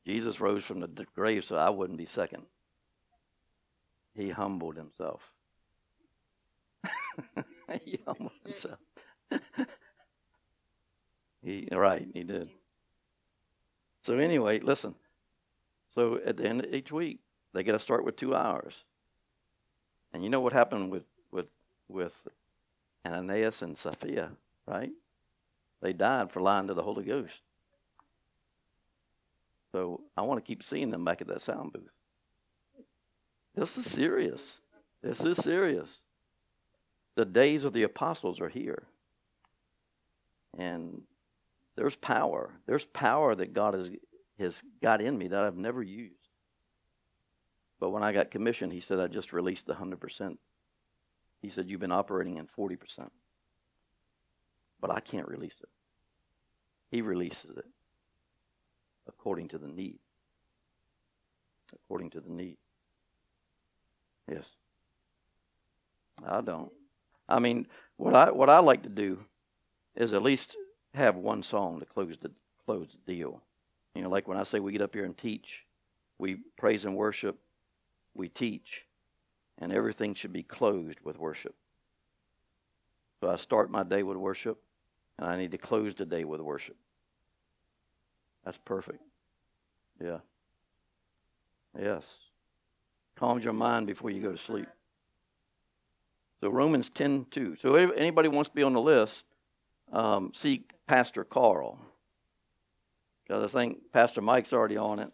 Jesus 0.07 0.41
rose 0.41 0.65
from 0.65 0.81
the 0.81 1.07
grave 1.15 1.45
so 1.45 1.57
I 1.57 1.71
wouldn't 1.71 1.99
be 1.99 2.07
second. 2.07 2.43
He 4.15 4.31
humbled 4.31 4.77
himself. 4.77 5.23
he 7.85 7.99
humbled 8.07 8.33
himself. 8.45 8.79
he 11.43 11.69
right, 11.73 12.07
he 12.13 12.23
did. 12.23 12.51
So 14.03 14.19
anyway, 14.19 14.61
listen. 14.61 14.95
So 15.95 16.21
at 16.25 16.37
the 16.37 16.47
end 16.47 16.65
of 16.65 16.75
each 16.75 16.93
week, 16.93 17.21
they 17.53 17.63
got 17.63 17.73
to 17.73 17.79
start 17.79 18.05
with 18.05 18.17
two 18.17 18.35
hours. 18.35 18.85
And 20.13 20.23
you 20.23 20.31
know 20.31 20.41
what 20.41 20.53
happened 20.53 20.91
with 20.91 21.05
with 21.31 21.47
with 21.89 22.27
Ananias 23.07 23.63
and 23.63 23.79
Sapphira, 23.79 24.33
right? 24.67 24.93
They 25.81 25.93
died 25.93 26.31
for 26.33 26.41
lying 26.41 26.67
to 26.69 26.75
the 26.75 26.83
Holy 26.83 27.05
Ghost. 27.05 27.41
So 29.73 30.03
I 30.17 30.23
want 30.23 30.43
to 30.43 30.47
keep 30.47 30.63
seeing 30.63 30.91
them 30.91 31.05
back 31.05 31.21
at 31.21 31.27
that 31.29 31.43
sound 31.43 31.73
booth. 31.73 31.91
This 33.55 33.77
is 33.77 33.85
serious. 33.85 34.59
This 35.03 35.23
is 35.25 35.37
serious. 35.39 36.01
The 37.15 37.25
days 37.25 37.65
of 37.65 37.73
the 37.73 37.83
apostles 37.83 38.41
are 38.41 38.49
here. 38.49 38.85
And 40.59 41.03
there's 41.77 41.97
power. 41.97 42.55
There's 42.67 42.85
power 42.85 43.35
that 43.35 43.53
God 43.53 43.75
has, 43.75 43.91
has 44.39 44.63
got 44.83 45.01
in 45.01 45.17
me 45.19 45.29
that 45.29 45.45
I've 45.45 45.57
never 45.57 45.83
used. 45.83 46.15
But 47.81 47.91
when 47.91 48.03
I 48.03 48.13
got 48.13 48.31
commissioned, 48.31 48.73
he 48.73 48.81
said, 48.81 49.01
I 49.01 49.09
just 49.09 49.33
released 49.33 49.67
the 49.67 49.75
100%. 49.75 50.39
He 51.43 51.51
said, 51.51 51.69
You've 51.69 51.81
been 51.81 51.93
operating 51.93 52.37
in 52.37 52.47
40%. 52.47 53.09
But 54.81 54.91
I 54.91 55.01
can't 55.01 55.29
release 55.29 55.57
it. 55.63 55.69
He 56.91 57.03
releases 57.03 57.57
it 57.57 57.67
according 59.09 59.49
to 59.49 59.59
the 59.59 59.67
need. 59.67 59.99
According 61.75 62.11
to 62.11 62.21
the 62.21 62.31
need. 62.31 62.57
Yes. 64.31 64.45
I 66.27 66.41
don't. 66.41 66.71
I 67.29 67.39
mean, 67.41 67.67
what 67.97 68.15
I 68.15 68.31
what 68.31 68.49
I 68.49 68.61
like 68.61 68.83
to 68.85 68.89
do 68.89 69.19
is 69.97 70.13
at 70.13 70.23
least 70.23 70.57
have 70.95 71.17
one 71.17 71.43
song 71.43 71.81
to 71.81 71.87
close 71.87 72.17
the 72.19 72.31
close 72.65 72.89
the 73.07 73.13
deal. 73.13 73.43
You 73.95 74.03
know, 74.03 74.09
like 74.09 74.27
when 74.27 74.39
I 74.39 74.43
say 74.43 74.59
we 74.59 74.73
get 74.73 74.81
up 74.81 74.95
here 74.95 75.05
and 75.05 75.17
teach, 75.17 75.65
we 76.19 76.37
praise 76.57 76.85
and 76.85 76.97
worship, 76.97 77.39
we 78.15 78.29
teach, 78.29 78.87
and 79.59 79.73
everything 79.73 80.15
should 80.15 80.33
be 80.33 80.43
closed 80.43 81.01
with 81.05 81.19
worship. 81.19 81.55
So 83.21 83.31
I 83.31 83.37
start 83.37 83.71
my 83.71 83.83
day 83.83 84.03
with 84.03 84.17
worship, 84.17 84.59
and 85.19 85.29
I 85.29 85.37
need 85.37 85.53
to 85.53 85.59
close 85.59 85.95
the 85.95 86.07
day 86.07 86.25
with 86.25 86.41
worship. 86.41 86.77
That's 88.45 88.59
perfect. 88.59 89.01
Yeah. 90.03 90.19
Yes. 91.79 92.19
Calms 93.17 93.45
your 93.45 93.53
mind 93.53 93.87
before 93.87 94.11
you 94.11 94.23
go 94.23 94.33
to 94.33 94.39
sleep. 94.39 94.69
So 96.41 96.51
Romans 96.51 96.91
10 96.91 97.27
2. 97.31 97.57
So 97.57 97.75
anybody 97.75 98.29
wants 98.29 98.51
to 98.51 98.55
be 98.55 98.63
on 98.63 98.75
the 98.75 98.81
list, 98.81 99.25
um, 99.95 100.33
seek 100.35 100.73
Pastor 100.87 101.25
Carl. 101.25 101.79
Because 103.23 103.55
I 103.55 103.61
think 103.61 103.79
Pastor 103.93 104.21
Mike's 104.21 104.53
already 104.53 104.77
on 104.77 104.99
it, 104.99 105.11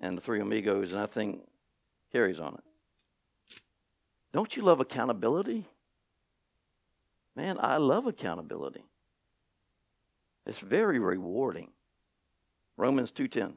and 0.00 0.16
the 0.16 0.20
three 0.20 0.40
amigos, 0.40 0.92
and 0.92 1.00
I 1.00 1.06
think 1.06 1.42
Harry's 2.12 2.40
on 2.40 2.54
it. 2.54 2.64
Don't 4.32 4.56
you 4.56 4.62
love 4.62 4.80
accountability? 4.80 5.66
Man, 7.36 7.58
I 7.60 7.76
love 7.76 8.06
accountability. 8.06 8.84
It's 10.46 10.58
very 10.58 10.98
rewarding. 10.98 11.70
Romans 12.76 13.12
2:10. 13.12 13.54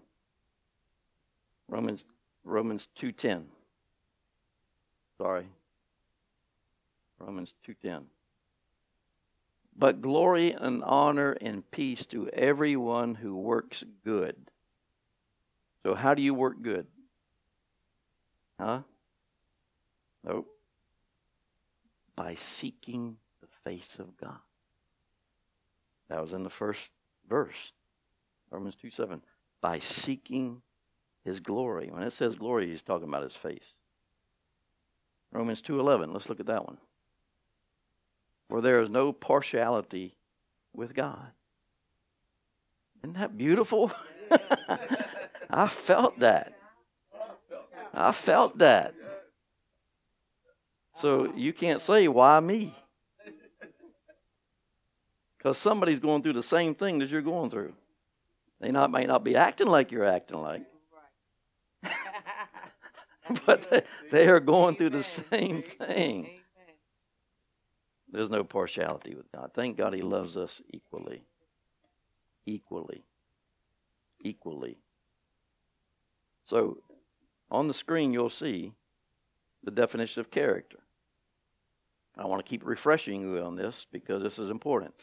Romans 1.67 2.05
Romans 2.43 2.87
2:10. 2.95 3.47
Sorry. 5.17 5.47
Romans 7.19 7.55
2:10. 7.63 8.05
But 9.79 10.01
glory 10.01 10.51
and 10.51 10.83
honor 10.83 11.37
and 11.39 11.69
peace 11.71 12.05
to 12.07 12.27
everyone 12.31 13.15
who 13.15 13.37
works 13.37 13.85
good. 14.03 14.35
So 15.83 15.95
how 15.95 16.13
do 16.13 16.21
you 16.21 16.33
work 16.33 16.61
good? 16.61 16.85
Huh? 18.59 18.81
Nope. 20.25 20.47
By 22.17 22.33
seeking 22.33 23.15
the 23.39 23.47
face 23.63 23.99
of 23.99 24.17
God. 24.17 24.39
That 26.09 26.19
was 26.19 26.33
in 26.33 26.43
the 26.43 26.49
first 26.49 26.89
verse. 27.29 27.71
Romans 28.51 28.75
2 28.75 28.89
7. 28.89 29.21
By 29.61 29.79
seeking 29.79 30.61
his 31.23 31.39
glory. 31.39 31.89
When 31.89 32.03
it 32.03 32.11
says 32.11 32.35
glory, 32.35 32.67
he's 32.67 32.81
talking 32.81 33.07
about 33.07 33.23
his 33.23 33.35
face. 33.35 33.75
Romans 35.31 35.61
2:11. 35.61 36.11
Let's 36.11 36.27
look 36.27 36.41
at 36.41 36.47
that 36.47 36.65
one. 36.65 36.79
For 38.49 38.61
there 38.61 38.81
is 38.81 38.89
no 38.89 39.13
partiality 39.13 40.15
with 40.73 40.95
God. 40.95 41.27
Isn't 43.03 43.13
that 43.13 43.37
beautiful? 43.37 43.91
I 45.49 45.67
felt 45.67 46.19
that. 46.19 46.57
I 47.93 48.11
felt 48.11 48.57
that. 48.57 48.95
So 50.95 51.31
you 51.35 51.53
can't 51.53 51.79
say, 51.79 52.07
why 52.07 52.39
me? 52.39 52.75
Because 55.37 55.57
somebody's 55.57 55.99
going 55.99 56.21
through 56.21 56.33
the 56.33 56.43
same 56.43 56.75
thing 56.75 56.99
that 56.99 57.09
you're 57.09 57.21
going 57.21 57.49
through. 57.49 57.73
They 58.59 58.71
not, 58.71 58.91
may 58.91 59.05
not 59.05 59.23
be 59.23 59.35
acting 59.35 59.67
like 59.67 59.91
you're 59.91 60.05
acting 60.05 60.41
like. 60.41 60.63
but 63.45 63.69
they, 63.69 63.83
they 64.11 64.27
are 64.27 64.41
going 64.41 64.75
through 64.75 64.89
the 64.89 65.03
same 65.03 65.61
thing. 65.61 66.38
There's 68.11 68.29
no 68.29 68.43
partiality 68.43 69.15
with 69.15 69.31
God. 69.31 69.51
Thank 69.53 69.77
God 69.77 69.93
He 69.93 70.01
loves 70.01 70.35
us 70.35 70.61
equally. 70.73 71.23
Equally. 72.45 73.03
Equally. 74.21 74.77
So, 76.45 76.79
on 77.51 77.67
the 77.67 77.73
screen, 77.73 78.13
you'll 78.13 78.29
see 78.29 78.73
the 79.63 79.71
definition 79.71 80.19
of 80.19 80.31
character. 80.31 80.79
I 82.17 82.25
want 82.25 82.43
to 82.43 82.49
keep 82.49 82.65
refreshing 82.65 83.21
you 83.21 83.41
on 83.43 83.55
this 83.55 83.85
because 83.91 84.21
this 84.23 84.39
is 84.39 84.49
important. 84.49 84.93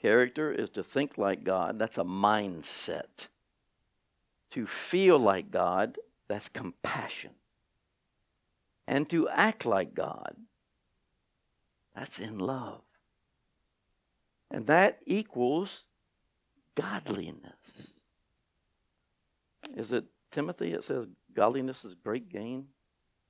Character 0.00 0.52
is 0.52 0.68
to 0.70 0.82
think 0.82 1.16
like 1.16 1.44
God, 1.44 1.78
that's 1.78 1.96
a 1.96 2.04
mindset. 2.04 3.28
To 4.50 4.66
feel 4.66 5.18
like 5.18 5.50
God, 5.50 5.98
that's 6.28 6.48
compassion. 6.48 7.30
And 8.86 9.08
to 9.08 9.28
act 9.30 9.64
like 9.64 9.94
God, 9.94 10.36
that's 11.94 12.18
in 12.18 12.38
love. 12.38 12.82
And 14.50 14.66
that 14.66 15.00
equals 15.06 15.84
godliness. 16.74 17.92
Is 19.76 19.92
it 19.92 20.04
Timothy? 20.30 20.72
It 20.72 20.84
says 20.84 21.06
godliness 21.34 21.84
is 21.84 21.94
great 21.94 22.28
gain. 22.28 22.66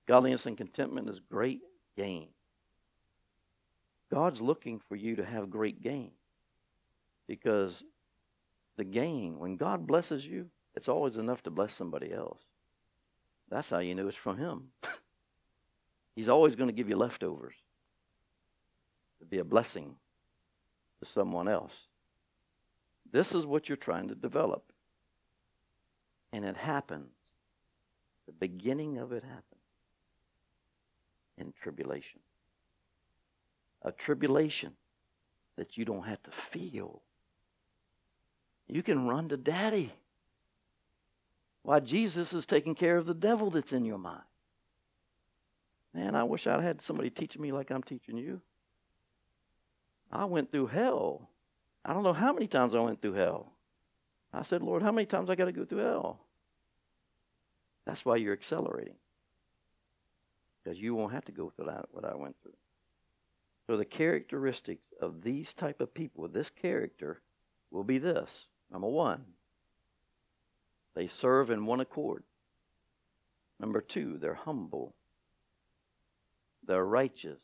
Godliness 0.06 0.46
and 0.46 0.56
contentment 0.56 1.08
is 1.08 1.20
great 1.20 1.60
gain. 1.96 2.28
God's 4.10 4.40
looking 4.40 4.80
for 4.80 4.96
you 4.96 5.16
to 5.16 5.24
have 5.24 5.50
great 5.50 5.82
gain 5.82 6.12
because 7.26 7.84
the 8.76 8.84
gain, 8.84 9.38
when 9.38 9.56
God 9.56 9.86
blesses 9.86 10.26
you, 10.26 10.50
it's 10.74 10.88
always 10.88 11.16
enough 11.16 11.42
to 11.44 11.50
bless 11.50 11.72
somebody 11.72 12.12
else. 12.12 12.40
That's 13.48 13.70
how 13.70 13.78
you 13.78 13.94
know 13.94 14.08
it's 14.08 14.16
from 14.16 14.38
Him. 14.38 14.68
He's 16.16 16.28
always 16.28 16.54
going 16.56 16.68
to 16.68 16.74
give 16.74 16.88
you 16.88 16.96
leftovers 16.96 17.54
to 19.24 19.30
be 19.30 19.38
a 19.38 19.44
blessing 19.44 19.96
to 21.00 21.06
someone 21.08 21.48
else. 21.48 21.88
This 23.10 23.34
is 23.34 23.46
what 23.46 23.68
you're 23.68 23.76
trying 23.76 24.08
to 24.08 24.14
develop. 24.14 24.72
And 26.32 26.44
it 26.44 26.56
happens. 26.56 27.10
The 28.26 28.32
beginning 28.32 28.98
of 28.98 29.12
it 29.12 29.22
happens 29.22 29.44
in 31.38 31.52
tribulation. 31.62 32.20
A 33.82 33.92
tribulation 33.92 34.72
that 35.56 35.76
you 35.76 35.84
don't 35.84 36.06
have 36.06 36.22
to 36.24 36.30
feel. 36.30 37.02
You 38.66 38.82
can 38.82 39.06
run 39.06 39.28
to 39.28 39.36
daddy. 39.36 39.92
Why, 41.62 41.80
Jesus 41.80 42.32
is 42.32 42.46
taking 42.46 42.74
care 42.74 42.96
of 42.96 43.06
the 43.06 43.14
devil 43.14 43.50
that's 43.50 43.72
in 43.72 43.84
your 43.84 43.98
mind. 43.98 44.22
Man, 45.92 46.16
I 46.16 46.24
wish 46.24 46.46
I'd 46.46 46.62
had 46.62 46.82
somebody 46.82 47.10
teaching 47.10 47.40
me 47.40 47.52
like 47.52 47.70
I'm 47.70 47.82
teaching 47.82 48.16
you. 48.16 48.40
I 50.14 50.26
went 50.26 50.52
through 50.52 50.68
hell. 50.68 51.28
I 51.84 51.92
don't 51.92 52.04
know 52.04 52.12
how 52.12 52.32
many 52.32 52.46
times 52.46 52.74
I 52.74 52.78
went 52.78 53.02
through 53.02 53.14
hell. 53.14 53.52
I 54.32 54.42
said, 54.42 54.62
Lord, 54.62 54.82
how 54.82 54.92
many 54.92 55.06
times 55.06 55.28
I 55.28 55.34
got 55.34 55.46
to 55.46 55.52
go 55.52 55.64
through 55.64 55.78
hell? 55.78 56.20
That's 57.84 58.04
why 58.04 58.16
you're 58.16 58.32
accelerating. 58.32 58.94
Because 60.62 60.78
you 60.78 60.94
won't 60.94 61.12
have 61.12 61.24
to 61.26 61.32
go 61.32 61.50
through 61.50 61.66
that, 61.66 61.86
what 61.90 62.04
I 62.04 62.14
went 62.14 62.36
through. 62.42 62.56
So 63.66 63.76
the 63.76 63.84
characteristics 63.84 64.84
of 65.00 65.22
these 65.22 65.52
type 65.52 65.80
of 65.80 65.92
people, 65.92 66.28
this 66.28 66.48
character, 66.48 67.20
will 67.70 67.84
be 67.84 67.98
this. 67.98 68.46
Number 68.70 68.88
one, 68.88 69.24
they 70.94 71.06
serve 71.06 71.50
in 71.50 71.66
one 71.66 71.80
accord. 71.80 72.22
Number 73.58 73.80
two, 73.80 74.16
they're 74.18 74.34
humble. 74.34 74.94
They're 76.66 76.84
righteous. 76.84 77.40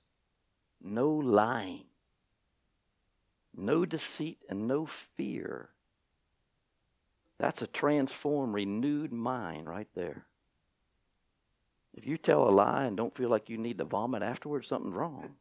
No 0.82 1.10
lying 1.10 1.84
no 3.56 3.84
deceit, 3.84 4.38
and 4.48 4.66
no 4.66 4.86
fear. 4.86 5.70
That's 7.38 7.62
a 7.62 7.66
transformed, 7.66 8.54
renewed 8.54 9.12
mind 9.12 9.68
right 9.68 9.88
there. 9.94 10.26
If 11.94 12.06
you 12.06 12.16
tell 12.16 12.48
a 12.48 12.50
lie 12.50 12.84
and 12.84 12.96
don't 12.96 13.16
feel 13.16 13.30
like 13.30 13.48
you 13.48 13.58
need 13.58 13.78
to 13.78 13.84
vomit 13.84 14.22
afterwards, 14.22 14.68
something's 14.68 14.94
wrong. 14.94 15.36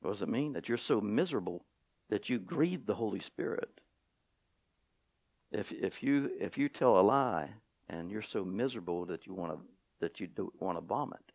What 0.00 0.12
does 0.12 0.22
it 0.22 0.28
mean? 0.28 0.54
That 0.54 0.68
you're 0.68 0.78
so 0.78 1.00
miserable 1.00 1.64
that 2.08 2.28
you 2.28 2.38
grieve 2.38 2.86
the 2.86 2.94
Holy 2.94 3.20
Spirit. 3.20 3.80
If 5.52 5.72
if 5.72 6.02
you 6.02 6.30
if 6.38 6.56
you 6.56 6.68
tell 6.68 6.98
a 6.98 7.02
lie 7.02 7.50
and 7.88 8.10
you're 8.10 8.22
so 8.22 8.44
miserable 8.44 9.04
that 9.06 9.26
you 9.26 9.34
want 9.34 9.52
to 9.52 9.58
that 10.00 10.20
you 10.20 10.26
don't 10.26 10.60
want 10.60 10.78
to 10.78 10.84
vomit, 10.84 11.32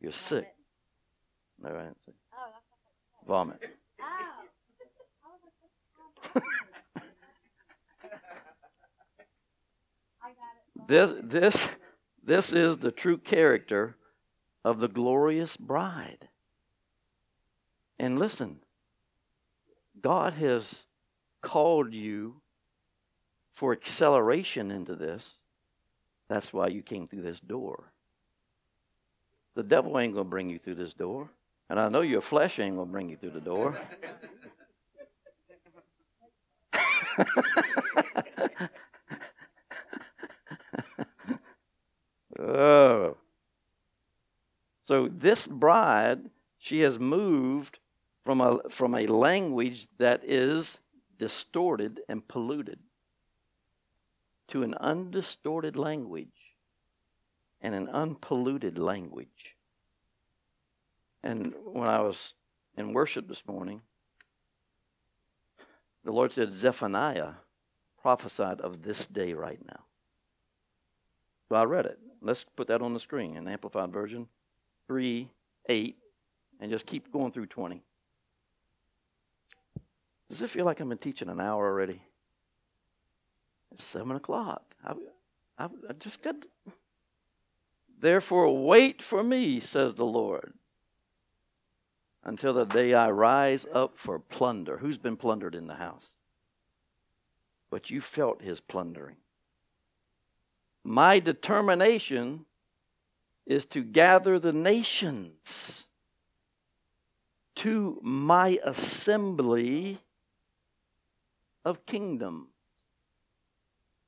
you're 0.00 0.12
sick. 0.12 0.52
No, 1.62 1.70
I 1.70 1.82
didn't 1.82 1.96
say. 2.06 2.12
Vomit. 3.26 3.75
This, 10.88 11.12
this, 11.22 11.68
this 12.22 12.52
is 12.52 12.78
the 12.78 12.92
true 12.92 13.18
character 13.18 13.96
of 14.64 14.80
the 14.80 14.88
glorious 14.88 15.56
bride. 15.56 16.28
And 17.98 18.18
listen, 18.18 18.60
God 20.00 20.34
has 20.34 20.84
called 21.40 21.94
you 21.94 22.40
for 23.54 23.72
acceleration 23.72 24.70
into 24.70 24.94
this. 24.94 25.36
That's 26.28 26.52
why 26.52 26.68
you 26.68 26.82
came 26.82 27.06
through 27.06 27.22
this 27.22 27.40
door. 27.40 27.92
The 29.54 29.62
devil 29.62 29.98
ain't 29.98 30.12
going 30.12 30.26
to 30.26 30.30
bring 30.30 30.50
you 30.50 30.58
through 30.58 30.74
this 30.74 30.92
door. 30.92 31.30
And 31.70 31.80
I 31.80 31.88
know 31.88 32.02
your 32.02 32.20
flesh 32.20 32.58
ain't 32.58 32.76
going 32.76 32.88
to 32.88 32.92
bring 32.92 33.08
you 33.08 33.16
through 33.16 33.30
the 33.30 33.40
door. 33.40 33.78
oh. 42.38 43.16
So 44.84 45.08
this 45.08 45.46
bride, 45.46 46.30
she 46.58 46.80
has 46.80 46.98
moved 46.98 47.78
from 48.24 48.40
a, 48.40 48.60
from 48.68 48.94
a 48.94 49.06
language 49.06 49.88
that 49.98 50.22
is 50.24 50.78
distorted 51.18 52.00
and 52.08 52.26
polluted 52.28 52.78
to 54.48 54.62
an 54.62 54.74
undistorted 54.74 55.76
language 55.76 56.54
and 57.60 57.74
an 57.74 57.88
unpolluted 57.88 58.78
language. 58.78 59.56
And 61.22 61.54
when 61.64 61.88
I 61.88 62.00
was 62.00 62.34
in 62.76 62.92
worship 62.92 63.26
this 63.26 63.46
morning, 63.46 63.82
the 66.06 66.12
Lord 66.12 66.32
said, 66.32 66.54
Zephaniah 66.54 67.32
prophesied 68.00 68.60
of 68.60 68.82
this 68.82 69.06
day 69.06 69.32
right 69.32 69.58
now. 69.66 69.80
So 71.48 71.56
I 71.56 71.64
read 71.64 71.84
it. 71.84 71.98
Let's 72.22 72.44
put 72.44 72.68
that 72.68 72.80
on 72.80 72.94
the 72.94 73.00
screen 73.00 73.36
in 73.36 73.48
Amplified 73.48 73.92
Version 73.92 74.28
3 74.86 75.28
8, 75.68 75.96
and 76.60 76.70
just 76.70 76.86
keep 76.86 77.12
going 77.12 77.32
through 77.32 77.46
20. 77.46 77.82
Does 80.30 80.42
it 80.42 80.48
feel 80.48 80.64
like 80.64 80.80
I've 80.80 80.88
been 80.88 80.96
teaching 80.96 81.28
an 81.28 81.40
hour 81.40 81.66
already? 81.66 82.00
It's 83.72 83.84
seven 83.84 84.14
o'clock. 84.14 84.62
I, 84.84 84.94
I, 85.58 85.64
I 85.64 85.92
just 85.98 86.22
got. 86.22 86.36
Therefore, 87.98 88.64
wait 88.64 89.02
for 89.02 89.24
me, 89.24 89.58
says 89.58 89.96
the 89.96 90.04
Lord, 90.04 90.54
until 92.26 92.52
the 92.52 92.64
day 92.64 92.92
I 92.92 93.08
rise 93.08 93.64
up 93.72 93.96
for 93.96 94.18
plunder. 94.18 94.78
Who's 94.78 94.98
been 94.98 95.16
plundered 95.16 95.54
in 95.54 95.68
the 95.68 95.76
house? 95.76 96.10
But 97.70 97.88
you 97.88 98.00
felt 98.00 98.42
his 98.42 98.60
plundering. 98.60 99.16
My 100.82 101.20
determination 101.20 102.44
is 103.46 103.64
to 103.66 103.82
gather 103.82 104.40
the 104.40 104.52
nations 104.52 105.84
to 107.54 108.00
my 108.02 108.58
assembly 108.64 109.98
of 111.64 111.86
kingdom. 111.86 112.48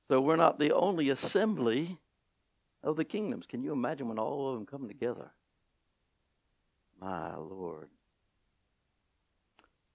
So 0.09 0.21
we're 0.21 0.37
not 0.37 0.59
the 0.59 0.73
only 0.73 1.09
assembly 1.09 1.99
of 2.83 2.97
the 2.97 3.05
kingdoms. 3.05 3.47
Can 3.47 3.63
you 3.63 3.73
imagine 3.73 4.09
when 4.09 4.19
all 4.19 4.49
of 4.49 4.55
them 4.55 4.67
come 4.67 4.89
together? 4.89 5.31
My 7.01 7.37
Lord. 7.37 7.91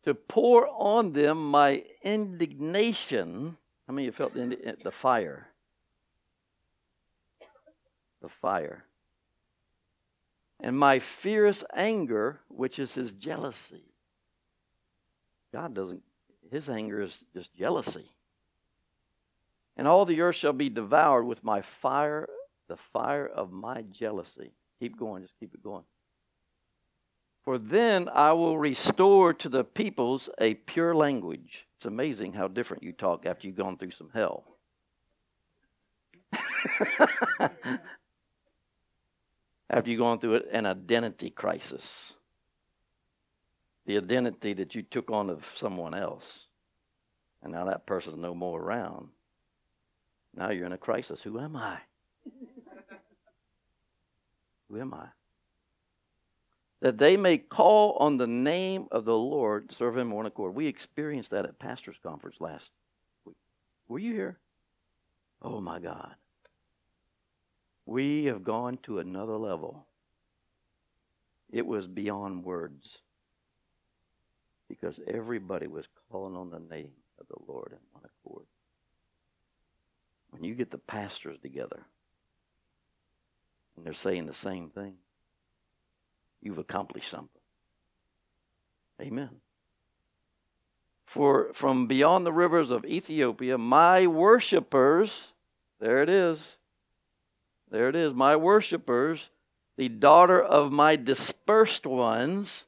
To 0.03 0.13
pour 0.13 0.67
on 0.67 1.13
them 1.13 1.49
my 1.51 1.83
indignation. 2.01 3.57
How 3.87 3.93
many 3.93 4.07
of 4.07 4.13
you 4.13 4.17
felt 4.17 4.33
the, 4.33 4.75
the 4.83 4.91
fire? 4.91 5.47
The 8.21 8.29
fire. 8.29 8.85
And 10.59 10.77
my 10.77 10.99
fierce 10.99 11.63
anger, 11.73 12.39
which 12.47 12.79
is 12.79 12.95
his 12.95 13.11
jealousy. 13.11 13.83
God 15.51 15.73
doesn't, 15.73 16.03
his 16.51 16.69
anger 16.69 17.01
is 17.01 17.23
just 17.33 17.53
jealousy. 17.53 18.11
And 19.75 19.87
all 19.87 20.05
the 20.05 20.21
earth 20.21 20.35
shall 20.35 20.53
be 20.53 20.69
devoured 20.69 21.23
with 21.23 21.43
my 21.43 21.61
fire 21.61 22.27
the 22.67 22.77
fire 22.77 23.27
of 23.27 23.51
my 23.51 23.83
jealousy. 23.83 24.51
Keep 24.79 24.97
going, 24.97 25.21
just 25.21 25.37
keep 25.39 25.53
it 25.53 25.63
going. 25.63 25.83
For 27.43 27.58
then 27.58 28.08
I 28.10 28.32
will 28.32 28.58
restore 28.58 29.34
to 29.34 29.49
the 29.49 29.65
peoples 29.65 30.29
a 30.38 30.53
pure 30.53 30.95
language. 30.95 31.67
It's 31.75 31.86
amazing 31.86 32.34
how 32.34 32.47
different 32.47 32.84
you 32.84 32.93
talk 32.93 33.25
after 33.25 33.45
you've 33.45 33.58
gone 33.58 33.77
through 33.77 33.91
some 33.91 34.12
hell. 34.13 34.45
after 39.69 39.89
you've 39.89 39.99
gone 39.99 40.19
through 40.19 40.43
an 40.51 40.65
identity 40.65 41.29
crisis, 41.29 42.13
the 43.86 43.97
identity 43.97 44.53
that 44.53 44.73
you 44.73 44.82
took 44.82 45.12
on 45.12 45.29
of 45.29 45.51
someone 45.53 45.93
else, 45.93 46.47
and 47.41 47.51
now 47.51 47.65
that 47.65 47.86
person's 47.86 48.15
no 48.15 48.34
more 48.34 48.62
around. 48.62 49.10
Now 50.34 50.49
you're 50.49 50.65
in 50.65 50.71
a 50.71 50.77
crisis. 50.77 51.21
Who 51.23 51.38
am 51.39 51.58
I? 51.58 51.79
Who 54.69 54.79
am 54.79 54.93
I? 54.93 55.08
That 56.83 56.97
they 56.97 57.15
may 57.15 57.37
call 57.37 57.93
on 58.01 58.17
the 58.17 58.27
name 58.27 58.87
of 58.91 59.05
the 59.05 59.17
Lord, 59.17 59.71
serve 59.71 59.97
him 59.97 60.11
on 60.11 60.25
accord. 60.25 60.53
We 60.53 60.67
experienced 60.67 61.31
that 61.31 61.45
at 61.45 61.57
Pastor's 61.57 61.97
Conference 62.03 62.41
last 62.41 62.73
week. 63.23 63.37
Were 63.87 63.99
you 63.99 64.13
here? 64.13 64.37
Oh 65.41 65.61
my 65.61 65.79
God. 65.79 66.15
We 67.85 68.25
have 68.25 68.43
gone 68.43 68.79
to 68.83 68.99
another 68.99 69.37
level. 69.37 69.85
It 71.49 71.65
was 71.65 71.87
beyond 71.87 72.43
words 72.43 72.97
because 74.67 74.99
everybody 75.07 75.67
was 75.67 75.85
calling 76.11 76.35
on 76.35 76.49
the 76.49 76.59
name 76.59 76.91
of 77.17 77.27
the 77.29 77.41
Lord 77.47 77.71
in 77.71 77.79
one 77.93 78.03
accord. 78.03 78.45
When 80.31 80.43
you 80.43 80.53
get 80.53 80.69
the 80.69 80.79
pastors 80.79 81.37
together, 81.41 81.85
and 83.77 83.85
they're 83.85 83.93
saying 83.93 84.25
the 84.25 84.33
same 84.33 84.69
thing, 84.69 84.95
you've 86.43 86.58
accomplished 86.58 87.10
something. 87.10 87.41
Amen. 89.01 89.29
For 91.06 91.51
from 91.53 91.88
beyond 91.88 92.25
the 92.25 92.34
rivers 92.34 92.69
of 92.69 92.86
Ethiopia, 92.86 93.58
my 93.58 94.06
worshippers, 94.08 95.34
there 95.79 96.01
it 96.01 96.10
is, 96.10 96.58
there 97.71 97.89
it 97.89 97.95
is, 97.95 98.13
my 98.13 98.36
worshippers, 98.36 99.29
the 99.77 99.89
daughter 99.89 100.41
of 100.41 100.71
my 100.71 100.95
dispersed 100.95 101.86
ones, 101.86 102.65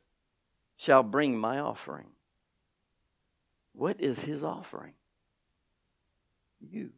shall 0.77 1.03
bring 1.03 1.37
my 1.37 1.59
offering. 1.59 2.07
What 3.73 3.99
is 3.99 4.21
his 4.21 4.43
offering? 4.43 4.93
You. 6.59 6.91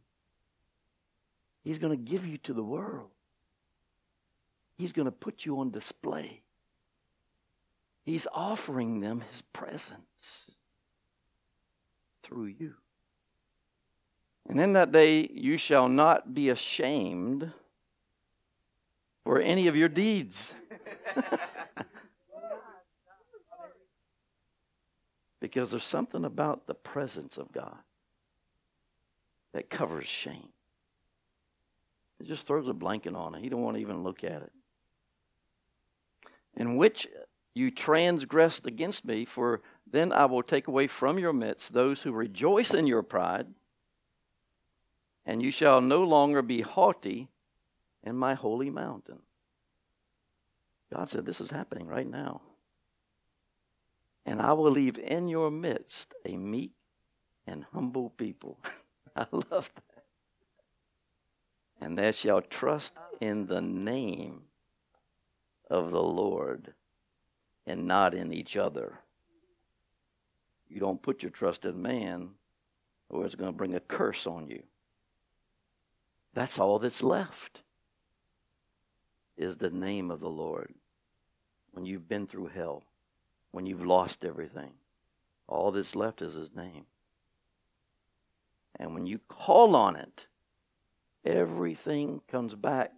He's 1.62 1.78
going 1.78 1.96
to 1.96 2.02
give 2.02 2.26
you 2.26 2.38
to 2.38 2.52
the 2.52 2.62
world. 2.62 3.10
He's 4.76 4.92
going 4.92 5.06
to 5.06 5.12
put 5.12 5.44
you 5.44 5.58
on 5.60 5.70
display. 5.70 6.42
He's 8.08 8.26
offering 8.32 9.00
them 9.00 9.20
His 9.20 9.42
presence 9.42 10.52
through 12.22 12.46
you. 12.46 12.76
And 14.48 14.58
in 14.58 14.72
that 14.72 14.92
day 14.92 15.28
you 15.30 15.58
shall 15.58 15.90
not 15.90 16.32
be 16.32 16.48
ashamed 16.48 17.52
for 19.24 19.38
any 19.38 19.66
of 19.66 19.76
your 19.76 19.90
deeds. 19.90 20.54
because 25.40 25.70
there's 25.70 25.84
something 25.84 26.24
about 26.24 26.66
the 26.66 26.72
presence 26.72 27.36
of 27.36 27.52
God 27.52 27.76
that 29.52 29.68
covers 29.68 30.06
shame. 30.06 30.48
It 32.18 32.26
just 32.26 32.46
throws 32.46 32.68
a 32.68 32.72
blanket 32.72 33.14
on 33.14 33.34
it. 33.34 33.42
He 33.42 33.50
don't 33.50 33.60
want 33.60 33.76
to 33.76 33.82
even 33.82 34.02
look 34.02 34.24
at 34.24 34.40
it 34.40 34.52
in 36.56 36.76
which 36.76 37.06
you 37.54 37.70
transgressed 37.70 38.66
against 38.66 39.04
me, 39.04 39.24
for 39.24 39.60
then 39.90 40.12
I 40.12 40.26
will 40.26 40.42
take 40.42 40.68
away 40.68 40.86
from 40.86 41.18
your 41.18 41.32
midst 41.32 41.72
those 41.72 42.02
who 42.02 42.12
rejoice 42.12 42.72
in 42.72 42.86
your 42.86 43.02
pride, 43.02 43.46
and 45.26 45.42
you 45.42 45.50
shall 45.50 45.80
no 45.80 46.02
longer 46.04 46.42
be 46.42 46.60
haughty 46.60 47.28
in 48.02 48.16
my 48.16 48.34
holy 48.34 48.70
mountain. 48.70 49.20
God 50.92 51.10
said, 51.10 51.26
This 51.26 51.40
is 51.40 51.50
happening 51.50 51.86
right 51.86 52.08
now. 52.08 52.40
And 54.24 54.40
I 54.40 54.52
will 54.52 54.70
leave 54.70 54.98
in 54.98 55.28
your 55.28 55.50
midst 55.50 56.14
a 56.24 56.36
meek 56.36 56.72
and 57.46 57.64
humble 57.72 58.10
people. 58.10 58.58
I 59.16 59.26
love 59.32 59.70
that. 59.74 60.04
And 61.80 61.96
they 61.96 62.12
shall 62.12 62.42
trust 62.42 62.94
in 63.20 63.46
the 63.46 63.60
name 63.60 64.42
of 65.70 65.90
the 65.90 66.02
Lord 66.02 66.74
and 67.68 67.86
not 67.86 68.14
in 68.14 68.32
each 68.32 68.56
other. 68.56 68.98
You 70.68 70.80
don't 70.80 71.02
put 71.02 71.22
your 71.22 71.30
trust 71.30 71.66
in 71.66 71.80
man, 71.80 72.30
or 73.10 73.26
it's 73.26 73.34
going 73.34 73.52
to 73.52 73.56
bring 73.56 73.74
a 73.74 73.80
curse 73.80 74.26
on 74.26 74.48
you. 74.48 74.62
That's 76.32 76.58
all 76.58 76.78
that's 76.78 77.02
left 77.02 77.60
is 79.36 79.56
the 79.56 79.70
name 79.70 80.10
of 80.10 80.20
the 80.20 80.30
Lord. 80.30 80.74
When 81.72 81.84
you've 81.84 82.08
been 82.08 82.26
through 82.26 82.48
hell, 82.48 82.84
when 83.52 83.66
you've 83.66 83.84
lost 83.84 84.24
everything, 84.24 84.72
all 85.46 85.70
that's 85.70 85.94
left 85.94 86.22
is 86.22 86.32
his 86.32 86.54
name. 86.54 86.86
And 88.76 88.94
when 88.94 89.06
you 89.06 89.20
call 89.28 89.76
on 89.76 89.94
it, 89.94 90.26
everything 91.24 92.22
comes 92.28 92.54
back 92.54 92.92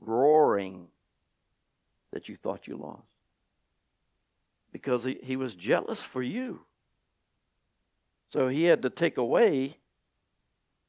roaring 0.00 0.88
that 2.12 2.28
you 2.28 2.36
thought 2.36 2.66
you 2.66 2.76
lost. 2.76 3.13
Because 4.74 5.04
he, 5.04 5.20
he 5.22 5.36
was 5.36 5.54
jealous 5.54 6.02
for 6.02 6.20
you. 6.20 6.62
So 8.30 8.48
he 8.48 8.64
had 8.64 8.82
to 8.82 8.90
take 8.90 9.16
away 9.16 9.78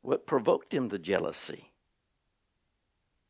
what 0.01 0.25
provoked 0.25 0.73
him 0.73 0.89
to 0.89 0.97
jealousy. 0.97 1.71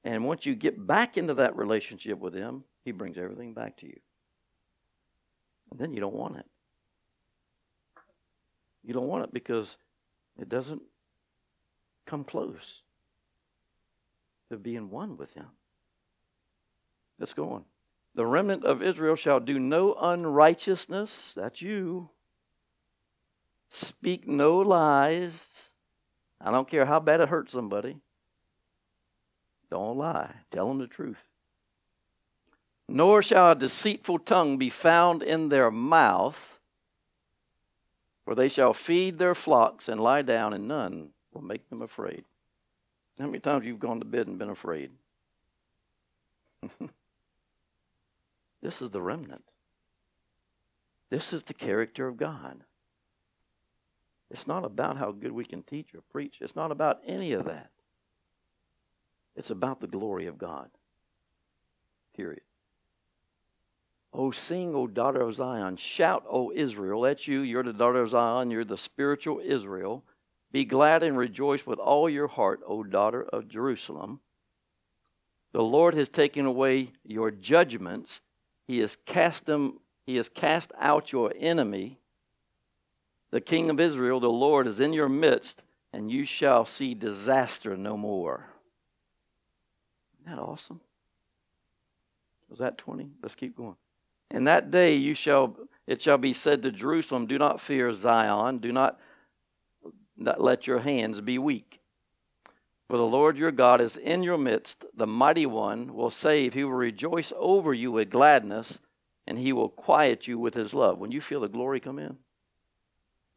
And 0.05 0.23
once 0.23 0.45
you 0.45 0.55
get 0.55 0.87
back 0.87 1.17
into 1.17 1.33
that 1.33 1.57
relationship 1.57 2.19
with 2.19 2.33
him, 2.33 2.63
he 2.85 2.93
brings 2.93 3.17
everything 3.17 3.53
back 3.53 3.75
to 3.77 3.85
you. 3.85 3.99
And 5.71 5.77
then 5.77 5.91
you 5.91 5.99
don't 5.99 6.15
want 6.15 6.37
it. 6.37 6.45
You 8.81 8.93
don't 8.93 9.07
want 9.07 9.25
it 9.25 9.33
because 9.33 9.75
it 10.39 10.47
doesn't 10.47 10.83
come 12.05 12.23
close 12.23 12.81
to 14.49 14.55
being 14.55 14.89
one 14.89 15.17
with 15.17 15.33
him. 15.33 15.47
Let's 17.19 17.33
go 17.33 17.49
on. 17.49 17.65
The 18.15 18.25
remnant 18.25 18.63
of 18.63 18.82
Israel 18.82 19.17
shall 19.17 19.41
do 19.41 19.60
no 19.60 19.93
unrighteousness, 19.93 21.34
that's 21.34 21.62
you. 21.62 22.10
Speak 23.67 24.25
no 24.25 24.58
lies. 24.58 25.69
I 26.39 26.49
don't 26.49 26.67
care 26.67 26.86
how 26.86 27.01
bad 27.01 27.19
it 27.19 27.28
hurts 27.28 27.51
somebody. 27.51 27.97
Don't 29.69 29.97
lie. 29.97 30.34
Tell 30.49 30.69
them 30.69 30.78
the 30.78 30.88
truth. 30.88 31.28
Nor 32.88 33.21
shall 33.21 33.51
a 33.51 33.56
deceitful 33.56 34.19
tongue 34.19 34.58
be 34.58 34.69
found 34.69 35.21
in 35.21 35.49
their 35.49 35.69
mouth, 35.69 36.60
for 38.23 38.34
they 38.34 38.47
shall 38.47 38.73
feed 38.73 39.17
their 39.17 39.36
flocks 39.36 39.89
and 39.89 39.99
lie 39.99 40.21
down, 40.21 40.54
and 40.54 40.67
none 40.67 41.10
will 41.34 41.41
make 41.41 41.69
them 41.69 41.82
afraid. 41.82 42.23
How 43.19 43.25
many 43.25 43.39
times 43.39 43.63
have 43.63 43.65
you've 43.65 43.80
gone 43.80 43.99
to 43.99 44.06
bed 44.06 44.28
and 44.28 44.38
been 44.38 44.49
afraid? 44.49 44.91
this 48.65 48.82
is 48.82 48.89
the 48.89 49.01
remnant. 49.01 49.43
This 51.12 51.34
is 51.34 51.43
the 51.43 51.54
character 51.54 52.08
of 52.08 52.17
God. 52.17 52.63
It's 54.32 54.47
not 54.47 54.65
about 54.65 54.97
how 54.97 55.12
good 55.12 55.34
we 55.34 55.45
can 55.45 55.62
teach 55.62 55.93
or 55.93 56.01
preach. 56.01 56.39
It's 56.41 56.56
not 56.56 56.71
about 56.71 56.99
any 57.06 57.34
of 57.34 57.45
that. 57.45 57.69
It's 59.36 59.51
about 59.51 59.82
the 59.82 59.88
glory 59.88 60.25
of 60.25 60.39
God. 60.39 60.71
Period. 62.17 62.41
Oh, 64.12 64.32
sing, 64.32 64.73
O 64.73 64.88
daughter 64.88 65.21
of 65.21 65.36
Zion. 65.36 65.78
Shout, 65.78 66.25
O 66.28 66.51
Israel. 66.51 67.01
That's 67.01 67.28
you. 67.28 67.41
You're 67.41 67.62
the 67.62 67.71
daughter 67.71 68.01
of 68.01 68.10
Zion. 68.10 68.49
You're 68.49 68.65
the 68.65 68.80
spiritual 68.80 69.41
Israel. 69.43 70.04
Be 70.51 70.65
glad 70.65 71.04
and 71.04 71.15
rejoice 71.15 71.67
with 71.67 71.78
all 71.78 72.10
your 72.10 72.28
heart, 72.28 72.62
O 72.65 72.82
daughter 72.82 73.25
of 73.25 73.47
Jerusalem. 73.47 74.21
The 75.51 75.62
Lord 75.62 75.93
has 75.93 76.10
taken 76.10 76.47
away 76.47 76.93
your 77.04 77.30
judgments. 77.30 78.21
He 78.67 78.80
has 78.80 78.95
cast 78.95 79.45
them, 79.45 79.80
he 80.06 80.15
has 80.17 80.30
cast 80.30 80.71
out 80.80 81.12
your 81.12 81.34
enemy. 81.38 81.99
The 83.32 83.41
king 83.41 83.69
of 83.69 83.80
Israel, 83.80 84.19
the 84.19 84.30
Lord, 84.30 84.67
is 84.67 84.80
in 84.80 84.93
your 84.93 85.10
midst, 85.10 85.63
and 85.91 86.12
you 86.12 86.25
shall 86.25 86.65
see 86.65 86.93
disaster 86.93 87.75
no 87.75 87.97
more. 87.97 88.47
Isn't 90.21 90.36
that 90.36 90.41
awesome? 90.41 90.82
Was 92.49 92.60
that 92.60 92.78
20? 92.78 93.10
Let's 93.21 93.36
keep 93.36 93.56
going. 93.56 93.75
In 94.32 94.45
that 94.45 94.71
day 94.71 94.95
you 94.95 95.13
shall 95.13 95.56
it 95.88 96.01
shall 96.01 96.17
be 96.17 96.34
said 96.34 96.63
to 96.63 96.71
Jerusalem, 96.71 97.28
Do 97.28 97.38
not 97.38 97.62
fear 97.62 97.93
Zion, 97.93 98.58
do 98.58 98.71
not, 98.71 98.99
not 100.17 100.41
let 100.41 100.65
your 100.65 100.80
hands 100.80 101.21
be 101.21 101.38
weak. 101.38 101.80
For 102.88 102.98
the 102.98 103.06
Lord 103.06 103.38
your 103.38 103.52
God 103.52 103.82
is 103.82 103.98
in 103.98 104.21
your 104.21 104.38
midst, 104.38 104.86
the 104.95 105.08
mighty 105.08 105.45
one 105.45 105.95
will 105.95 106.12
save, 106.12 106.54
he 106.54 106.63
will 106.63 106.74
rejoice 106.74 107.34
over 107.38 107.74
you 107.74 107.91
with 107.91 108.12
gladness, 108.12 108.80
and 109.26 109.39
he 109.39 109.52
will 109.52 109.69
quiet 109.69 110.28
you 110.28 110.38
with 110.38 110.54
his 110.54 110.74
love. 110.74 111.00
When 111.00 111.12
you 111.12 111.19
feel 111.19 111.41
the 111.41 111.48
glory 111.48 111.80
come 111.80 111.98
in, 111.98 112.17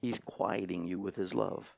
he's 0.03 0.21
quieting 0.21 0.87
you 0.87 0.99
with 1.01 1.17
his 1.17 1.35
love. 1.35 1.75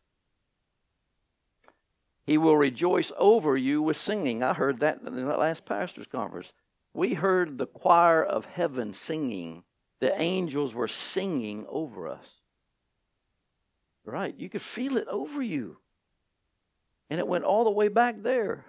He 2.26 2.38
will 2.38 2.56
rejoice 2.56 3.12
over 3.18 3.56
you 3.56 3.82
with 3.82 3.96
singing. 3.96 4.42
I 4.42 4.52
heard 4.52 4.80
that 4.80 5.00
in 5.06 5.26
that 5.26 5.38
last 5.38 5.64
pastor's 5.64 6.06
conference. 6.06 6.52
We 6.92 7.14
heard 7.14 7.58
the 7.58 7.66
choir 7.66 8.22
of 8.22 8.46
heaven 8.46 8.94
singing. 8.94 9.62
The 10.00 10.20
angels 10.20 10.74
were 10.74 10.88
singing 10.88 11.66
over 11.68 12.08
us. 12.08 12.40
Right? 14.04 14.34
You 14.36 14.48
could 14.48 14.62
feel 14.62 14.96
it 14.96 15.06
over 15.08 15.40
you. 15.40 15.78
And 17.10 17.18
it 17.18 17.26
went 17.26 17.44
all 17.44 17.64
the 17.64 17.70
way 17.70 17.88
back 17.88 18.22
there. 18.22 18.64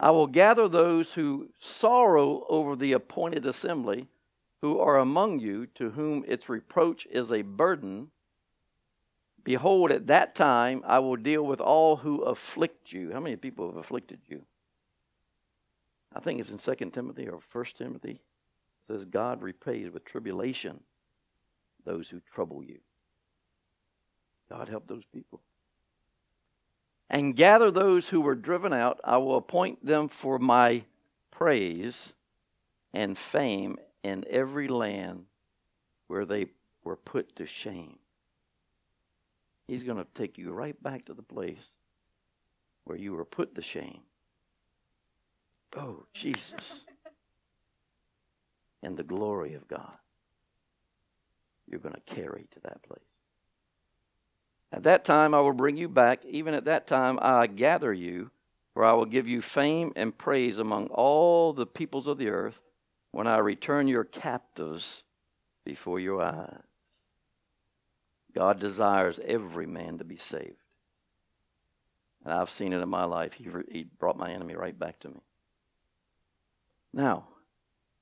I 0.00 0.10
will 0.10 0.26
gather 0.26 0.68
those 0.68 1.14
who 1.14 1.50
sorrow 1.58 2.44
over 2.48 2.74
the 2.74 2.92
appointed 2.92 3.46
assembly, 3.46 4.08
who 4.60 4.80
are 4.80 4.98
among 4.98 5.38
you, 5.38 5.66
to 5.76 5.90
whom 5.90 6.24
its 6.26 6.48
reproach 6.48 7.06
is 7.10 7.30
a 7.30 7.42
burden. 7.42 8.08
Behold, 9.44 9.92
at 9.92 10.08
that 10.08 10.34
time 10.34 10.82
I 10.84 10.98
will 10.98 11.16
deal 11.16 11.46
with 11.46 11.60
all 11.60 11.96
who 11.96 12.22
afflict 12.22 12.92
you. 12.92 13.12
How 13.12 13.20
many 13.20 13.36
people 13.36 13.66
have 13.68 13.76
afflicted 13.76 14.18
you? 14.26 14.42
I 16.12 16.20
think 16.20 16.40
it's 16.40 16.50
in 16.50 16.58
2 16.58 16.90
Timothy 16.90 17.28
or 17.28 17.40
1 17.52 17.64
Timothy. 17.78 18.10
It 18.10 18.86
says, 18.86 19.04
God 19.04 19.42
repays 19.42 19.90
with 19.90 20.04
tribulation 20.04 20.80
those 21.84 22.08
who 22.08 22.20
trouble 22.34 22.62
you. 22.64 22.80
God 24.50 24.68
help 24.68 24.86
those 24.86 25.04
people. 25.12 25.40
And 27.10 27.36
gather 27.36 27.70
those 27.70 28.08
who 28.08 28.20
were 28.20 28.34
driven 28.34 28.72
out. 28.72 29.00
I 29.04 29.18
will 29.18 29.36
appoint 29.36 29.84
them 29.84 30.08
for 30.08 30.38
my 30.38 30.84
praise 31.30 32.14
and 32.92 33.16
fame 33.16 33.78
in 34.02 34.24
every 34.28 34.68
land 34.68 35.26
where 36.08 36.24
they 36.24 36.46
were 36.82 36.96
put 36.96 37.36
to 37.36 37.46
shame. 37.46 37.98
He's 39.66 39.82
going 39.82 39.98
to 39.98 40.06
take 40.14 40.38
you 40.38 40.52
right 40.52 40.80
back 40.82 41.06
to 41.06 41.14
the 41.14 41.22
place 41.22 41.72
where 42.84 42.98
you 42.98 43.12
were 43.14 43.24
put 43.24 43.54
to 43.54 43.62
shame. 43.62 44.00
Oh, 45.76 46.06
Jesus. 46.12 46.84
And 48.82 48.96
the 48.96 49.02
glory 49.02 49.54
of 49.54 49.66
God 49.66 49.96
you're 51.66 51.80
going 51.80 51.94
to 51.94 52.14
carry 52.14 52.46
to 52.52 52.60
that 52.60 52.82
place. 52.82 53.00
At 54.74 54.82
that 54.82 55.04
time 55.04 55.34
I 55.34 55.40
will 55.40 55.52
bring 55.52 55.76
you 55.76 55.88
back. 55.88 56.24
Even 56.24 56.52
at 56.52 56.64
that 56.64 56.88
time 56.88 57.16
I 57.22 57.46
gather 57.46 57.92
you, 57.92 58.32
for 58.72 58.84
I 58.84 58.92
will 58.92 59.04
give 59.04 59.28
you 59.28 59.40
fame 59.40 59.92
and 59.94 60.18
praise 60.18 60.58
among 60.58 60.88
all 60.88 61.52
the 61.52 61.64
peoples 61.64 62.08
of 62.08 62.18
the 62.18 62.28
earth 62.28 62.60
when 63.12 63.28
I 63.28 63.38
return 63.38 63.86
your 63.86 64.02
captives 64.02 65.04
before 65.64 66.00
your 66.00 66.20
eyes. 66.20 66.58
God 68.34 68.58
desires 68.58 69.20
every 69.24 69.66
man 69.66 69.98
to 69.98 70.04
be 70.04 70.16
saved. 70.16 70.56
And 72.24 72.34
I've 72.34 72.50
seen 72.50 72.72
it 72.72 72.82
in 72.82 72.88
my 72.88 73.04
life. 73.04 73.34
He, 73.34 73.46
he 73.70 73.84
brought 73.84 74.18
my 74.18 74.32
enemy 74.32 74.56
right 74.56 74.76
back 74.76 74.98
to 75.00 75.08
me. 75.08 75.20
Now, 76.92 77.28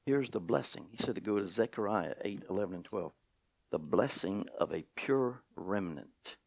here's 0.07 0.31
the 0.31 0.41
blessing. 0.41 0.87
He 0.91 0.97
said 0.97 1.17
to 1.17 1.21
go 1.21 1.39
to 1.39 1.47
Zechariah 1.47 2.15
8, 2.23 2.45
11, 2.49 2.77
and 2.77 2.85
12. 2.85 3.13
The 3.71 3.79
blessing 3.79 4.47
of 4.59 4.73
a 4.73 4.87
pure 4.97 5.43
remnant. 5.55 6.39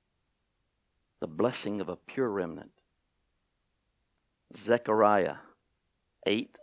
The 1.20 1.28
blessing 1.28 1.82
of 1.82 1.90
a 1.90 1.96
pure 1.96 2.30
remnant. 2.30 2.72
Zechariah 4.56 5.38
8, 6.26 6.58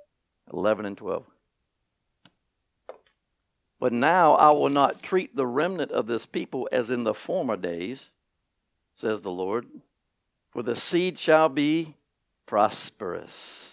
11, 0.52 0.86
and 0.86 0.96
12. 0.96 1.24
But 3.80 3.92
now 3.92 4.34
I 4.34 4.50
will 4.52 4.70
not 4.70 5.02
treat 5.02 5.34
the 5.34 5.46
remnant 5.46 5.90
of 5.90 6.06
this 6.06 6.26
people 6.26 6.68
as 6.70 6.90
in 6.90 7.04
the 7.04 7.14
former 7.14 7.56
days, 7.56 8.12
says 8.94 9.22
the 9.22 9.30
Lord, 9.30 9.66
for 10.50 10.62
the 10.62 10.76
seed 10.76 11.18
shall 11.18 11.48
be 11.48 11.96
prosperous 12.46 13.72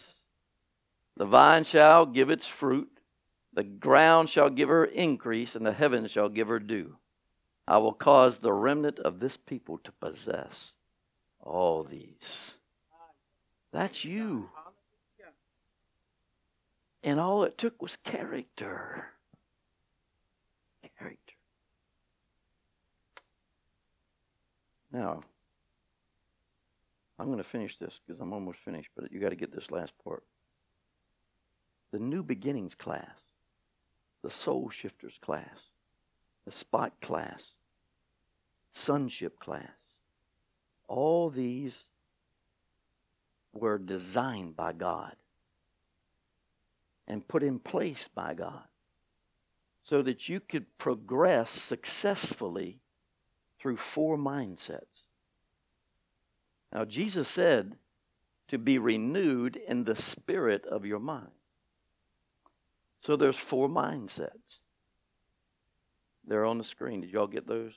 the 1.20 1.26
vine 1.26 1.65
shall 1.65 2.06
give 2.06 2.30
its 2.30 2.48
fruit, 2.48 3.02
the 3.52 3.63
ground 3.63 4.30
shall 4.30 4.50
give 4.50 4.70
her 4.70 4.86
increase, 4.86 5.54
and 5.54 5.65
the 5.65 5.74
heavens 5.74 6.12
shall 6.12 6.30
give 6.30 6.48
her 6.48 6.60
dew. 6.60 6.96
I 7.69 7.77
will 7.77 7.93
cause 7.93 8.39
the 8.39 8.51
remnant 8.51 8.97
of 8.97 9.19
this 9.19 9.38
people 9.38 9.77
to 9.84 9.91
possess 9.91 10.73
all 11.39 11.84
these. 11.84 12.55
That's 13.71 14.03
you. 14.03 14.49
And 17.03 17.19
all 17.19 17.43
it 17.43 17.60
took 17.60 17.79
was 17.79 17.95
character. 17.95 19.10
Character. 20.97 21.36
Now, 24.91 25.21
I'm 27.19 27.27
going 27.27 27.38
to 27.38 27.43
finish 27.43 27.77
this 27.77 28.01
because 28.03 28.19
I'm 28.19 28.34
almost 28.34 28.58
finished, 28.60 28.89
but 28.95 29.12
you 29.12 29.19
got 29.19 29.29
to 29.29 29.36
get 29.36 29.53
this 29.53 29.69
last 29.69 29.93
part 30.03 30.23
the 31.91 31.99
New 31.99 32.23
Beginnings 32.23 32.73
class, 32.73 33.19
the 34.23 34.29
Soul 34.32 34.69
Shifters 34.69 35.19
class, 35.19 35.69
the 36.45 36.51
Spot 36.51 36.93
class, 36.99 37.53
Sonship 38.80 39.39
class. 39.39 39.68
All 40.88 41.30
these 41.30 41.86
were 43.54 43.78
designed 43.78 44.56
by 44.56 44.74
God 44.74 45.15
and 47.08 47.28
put 47.28 47.44
in 47.44 47.60
place 47.60 48.08
by 48.08 48.34
God 48.34 48.63
so 49.84 50.02
that 50.02 50.30
you 50.30 50.39
could 50.39 50.78
progress 50.78 51.50
successfully 51.50 52.80
through 53.60 53.78
four 53.78 54.18
mindsets. 54.18 55.08
Now, 56.72 56.86
Jesus 56.86 57.28
said 57.28 57.76
to 58.48 58.58
be 58.58 58.78
renewed 58.78 59.56
in 59.56 59.84
the 59.84 59.96
spirit 59.96 60.65
of 60.65 60.86
your 60.86 61.00
mind. 61.00 61.32
So 63.02 63.15
there's 63.15 63.36
four 63.36 63.68
mindsets. 63.68 64.60
They're 66.26 66.46
on 66.46 66.58
the 66.60 66.63
screen. 66.63 67.02
Did 67.02 67.12
y'all 67.12 67.28
get 67.28 67.48
those? 67.48 67.74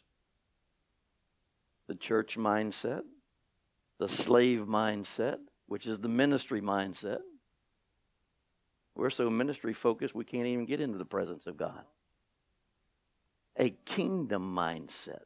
The 1.88 1.95
church 1.95 2.37
mindset, 2.38 3.03
the 3.99 4.09
slave 4.09 4.61
mindset, 4.61 5.38
which 5.66 5.87
is 5.87 6.01
the 6.01 6.09
ministry 6.09 6.61
mindset. 6.61 7.21
We're 8.95 9.11
so 9.11 9.31
ministry 9.31 9.73
focused 9.73 10.14
we 10.14 10.25
can't 10.25 10.47
even 10.47 10.66
get 10.66 10.81
into 10.81 10.99
the 10.99 11.05
presence 11.05 11.47
of 11.47 11.57
God. 11.57 11.85
A 13.57 13.71
kingdom 13.85 14.55
mindset. 14.55 15.25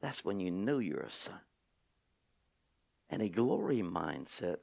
That's 0.00 0.24
when 0.24 0.40
you 0.40 0.50
know 0.50 0.78
you're 0.78 1.00
a 1.00 1.10
son. 1.10 1.40
And 3.10 3.22
a 3.22 3.28
glory 3.28 3.82
mindset. 3.82 4.58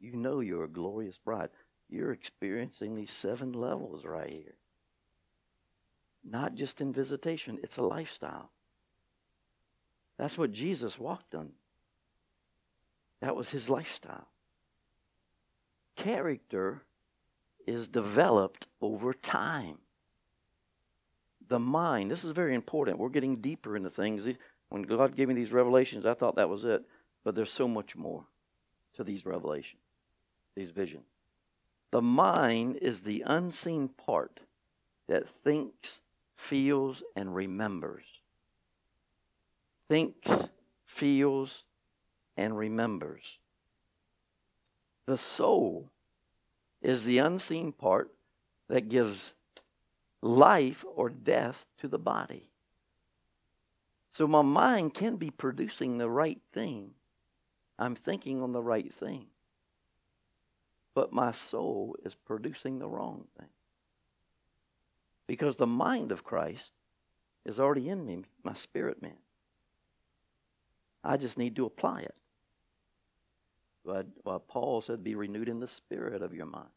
You 0.00 0.16
know 0.16 0.40
you're 0.40 0.64
a 0.64 0.68
glorious 0.68 1.18
bride 1.18 1.50
you're 1.88 2.12
experiencing 2.12 2.94
these 2.94 3.10
seven 3.10 3.52
levels 3.52 4.04
right 4.04 4.30
here. 4.30 4.56
Not 6.24 6.54
just 6.54 6.80
in 6.80 6.92
visitation, 6.92 7.58
it's 7.62 7.76
a 7.76 7.82
lifestyle. 7.82 8.50
That's 10.18 10.38
what 10.38 10.52
Jesus 10.52 10.98
walked 10.98 11.34
on. 11.34 11.50
That 13.20 13.36
was 13.36 13.50
his 13.50 13.70
lifestyle. 13.70 14.28
Character 15.96 16.82
is 17.66 17.88
developed 17.88 18.66
over 18.80 19.12
time. 19.14 19.78
The 21.48 21.58
mind, 21.58 22.10
this 22.10 22.24
is 22.24 22.32
very 22.32 22.54
important. 22.54 22.98
We're 22.98 23.08
getting 23.08 23.36
deeper 23.36 23.76
into 23.76 23.90
things. 23.90 24.28
When 24.68 24.82
God 24.82 25.16
gave 25.16 25.28
me 25.28 25.34
these 25.34 25.52
revelations, 25.52 26.06
I 26.06 26.14
thought 26.14 26.36
that 26.36 26.48
was 26.48 26.64
it. 26.64 26.84
But 27.22 27.34
there's 27.34 27.52
so 27.52 27.66
much 27.66 27.96
more 27.96 28.24
to 28.94 29.04
these 29.04 29.24
revelations, 29.24 29.82
these 30.54 30.70
visions. 30.70 31.06
The 31.90 32.02
mind 32.02 32.76
is 32.76 33.00
the 33.00 33.22
unseen 33.26 33.88
part 33.88 34.40
that 35.06 35.28
thinks, 35.28 36.00
feels, 36.36 37.02
and 37.14 37.34
remembers. 37.34 38.04
Thinks, 39.88 40.48
feels, 40.86 41.64
and 42.36 42.56
remembers. 42.56 43.38
The 45.06 45.18
soul 45.18 45.90
is 46.80 47.04
the 47.04 47.18
unseen 47.18 47.72
part 47.72 48.10
that 48.68 48.88
gives 48.88 49.34
life 50.22 50.84
or 50.94 51.10
death 51.10 51.66
to 51.78 51.88
the 51.88 51.98
body. 51.98 52.50
So 54.08 54.26
my 54.26 54.42
mind 54.42 54.94
can 54.94 55.16
be 55.16 55.30
producing 55.30 55.98
the 55.98 56.08
right 56.08 56.40
thing. 56.52 56.92
I'm 57.78 57.94
thinking 57.94 58.42
on 58.42 58.52
the 58.52 58.62
right 58.62 58.92
thing. 58.92 59.26
But 60.94 61.12
my 61.12 61.32
soul 61.32 61.96
is 62.04 62.14
producing 62.14 62.78
the 62.78 62.88
wrong 62.88 63.24
thing. 63.36 63.48
Because 65.26 65.56
the 65.56 65.66
mind 65.66 66.12
of 66.12 66.22
Christ 66.22 66.72
is 67.44 67.58
already 67.58 67.88
in 67.88 68.06
me, 68.06 68.22
my 68.44 68.54
spirit 68.54 69.02
man. 69.02 69.23
I 71.04 71.16
just 71.16 71.38
need 71.38 71.56
to 71.56 71.66
apply 71.66 72.00
it. 72.00 72.14
But 73.84 74.06
well, 74.24 74.40
Paul 74.40 74.80
said, 74.80 75.04
be 75.04 75.14
renewed 75.14 75.48
in 75.48 75.60
the 75.60 75.68
spirit 75.68 76.22
of 76.22 76.34
your 76.34 76.46
mind. 76.46 76.70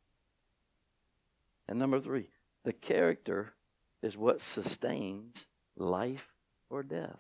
And 1.67 1.79
number 1.79 1.99
three, 1.99 2.29
the 2.63 2.73
character 2.73 3.53
is 4.01 4.17
what 4.17 4.41
sustains 4.41 5.47
life 5.77 6.33
or 6.69 6.83
death. 6.83 7.19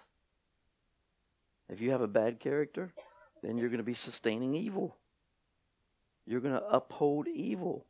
If 1.69 1.81
you 1.81 1.91
have 1.91 2.01
a 2.01 2.07
bad 2.07 2.39
character, 2.39 2.93
then 3.41 3.57
you're 3.57 3.69
going 3.69 3.77
to 3.77 3.83
be 3.83 3.93
sustaining 3.93 4.55
evil. 4.55 4.97
You're 6.25 6.41
going 6.41 6.53
to 6.53 6.67
uphold 6.67 7.27
evil. 7.27 7.85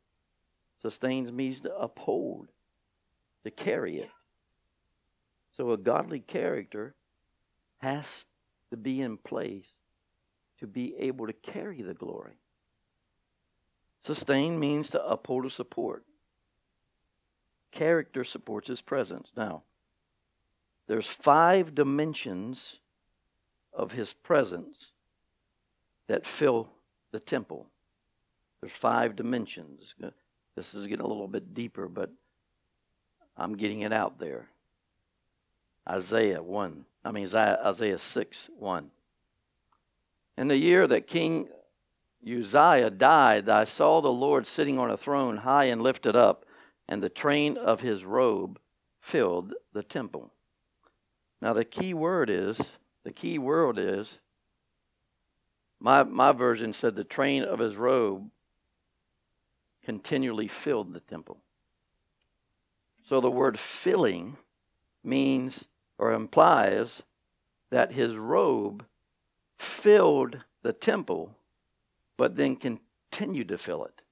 Sustains 0.82 1.32
means 1.32 1.60
to 1.62 1.76
uphold, 1.76 2.48
to 3.44 3.50
carry 3.50 3.98
it. 3.98 4.10
So 5.50 5.72
a 5.72 5.76
godly 5.76 6.20
character 6.20 6.94
has 7.78 8.26
to 8.70 8.76
be 8.76 9.00
in 9.00 9.16
place 9.16 9.74
to 10.58 10.66
be 10.66 10.94
able 10.96 11.26
to 11.26 11.32
carry 11.32 11.82
the 11.82 11.94
glory. 11.94 12.34
Sustain 14.00 14.58
means 14.58 14.90
to 14.90 15.04
uphold 15.04 15.46
or 15.46 15.50
support. 15.50 16.04
Character 17.70 18.24
supports 18.24 18.68
his 18.68 18.80
presence. 18.80 19.30
Now, 19.36 19.62
there's 20.86 21.06
five 21.06 21.74
dimensions 21.74 22.80
of 23.72 23.92
his 23.92 24.12
presence 24.12 24.92
that 26.06 26.26
fill 26.26 26.70
the 27.12 27.20
temple. 27.20 27.66
There's 28.60 28.72
five 28.72 29.14
dimensions. 29.14 29.94
This 30.56 30.74
is 30.74 30.86
getting 30.86 31.04
a 31.04 31.08
little 31.08 31.28
bit 31.28 31.54
deeper, 31.54 31.88
but 31.88 32.10
I'm 33.36 33.56
getting 33.56 33.80
it 33.80 33.92
out 33.92 34.18
there. 34.18 34.48
Isaiah 35.88 36.42
1. 36.42 36.84
I 37.08 37.10
mean, 37.10 37.26
Isaiah 37.34 37.96
6 37.96 38.50
1. 38.58 38.90
In 40.36 40.48
the 40.48 40.58
year 40.58 40.86
that 40.86 41.06
King 41.06 41.48
Uzziah 42.22 42.90
died, 42.90 43.48
I 43.48 43.64
saw 43.64 44.02
the 44.02 44.12
Lord 44.12 44.46
sitting 44.46 44.78
on 44.78 44.90
a 44.90 44.96
throne 44.98 45.38
high 45.38 45.64
and 45.64 45.80
lifted 45.80 46.14
up, 46.14 46.44
and 46.86 47.02
the 47.02 47.08
train 47.08 47.56
of 47.56 47.80
his 47.80 48.04
robe 48.04 48.60
filled 49.00 49.54
the 49.72 49.82
temple. 49.82 50.34
Now, 51.40 51.54
the 51.54 51.64
key 51.64 51.94
word 51.94 52.28
is 52.28 52.72
the 53.04 53.12
key 53.12 53.38
word 53.38 53.78
is 53.78 54.20
my, 55.80 56.02
my 56.02 56.32
version 56.32 56.74
said 56.74 56.94
the 56.94 57.04
train 57.04 57.42
of 57.42 57.58
his 57.58 57.74
robe 57.76 58.28
continually 59.82 60.48
filled 60.48 60.92
the 60.92 61.00
temple. 61.00 61.38
So 63.02 63.22
the 63.22 63.30
word 63.30 63.58
filling 63.58 64.36
means 65.02 65.68
or 65.98 66.12
implies 66.12 67.02
that 67.70 67.92
his 67.92 68.16
robe 68.16 68.86
filled 69.58 70.44
the 70.62 70.72
temple, 70.72 71.34
but 72.16 72.36
then 72.36 72.56
continued 72.56 73.48
to 73.48 73.58
fill 73.58 73.84
it. 73.84 74.02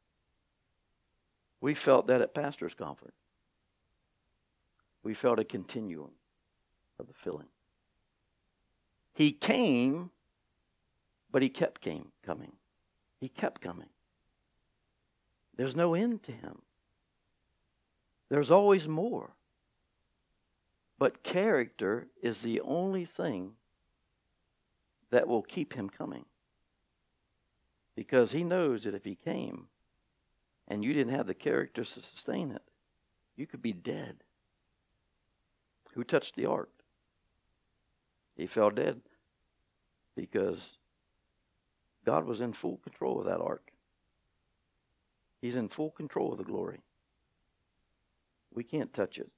We 1.61 1.75
felt 1.75 2.07
that 2.09 2.20
at 2.20 2.35
Pastor's 2.35 2.75
Conference. 2.75 3.14
We 5.03 5.14
felt 5.14 5.38
a 5.38 5.44
continuum 5.44 6.11
of 6.99 7.07
the 7.07 7.14
filling. 7.14 7.46
He 9.14 9.33
came, 9.33 10.11
but 11.31 11.42
he 11.42 11.49
kept 11.49 11.81
came, 11.81 12.12
coming. 12.22 12.53
He 13.20 13.29
kept 13.29 13.61
coming. 13.61 13.88
There's 15.57 15.77
no 15.77 15.94
end 15.94 16.22
to 16.25 16.33
him. 16.33 16.62
There's 18.29 18.51
always 18.51 18.88
more. 18.88 19.36
But 20.98 21.22
character 21.22 22.09
is 22.22 22.42
the 22.42 22.61
only 22.61 23.04
thing 23.04 23.52
that 25.11 25.28
will 25.28 25.42
keep 25.42 25.74
him 25.74 25.90
coming. 25.90 26.24
Because 27.94 28.32
he 28.32 28.44
knows 28.44 28.85
that 28.85 28.94
if 28.94 29.04
he 29.04 29.14
came 29.14 29.66
and 30.68 30.85
you 30.85 30.92
didn't 30.92 31.14
have 31.14 31.26
the 31.26 31.35
character 31.35 31.85
to 31.85 31.88
sustain 31.90 32.50
it, 32.50 32.62
you 33.37 33.46
could 33.46 33.62
be 33.62 33.72
dead. 33.72 34.16
Who 35.94 36.04
touched 36.04 36.37
the 36.37 36.46
ark? 36.46 36.70
He 38.37 38.46
fell 38.46 38.70
dead 38.70 39.00
because 40.14 40.78
God 42.04 42.26
was 42.26 42.40
in 42.40 42.52
full 42.52 42.78
control 42.78 43.18
of 43.18 43.26
that 43.26 43.40
ark. 43.40 43.72
He's 45.40 45.56
in 45.56 45.68
full 45.68 45.90
control 45.90 46.32
of 46.32 46.38
the 46.38 46.44
glory. 46.44 46.80
We 48.52 48.64
can't 48.64 48.92
touch 48.92 49.18
it. 49.18 49.30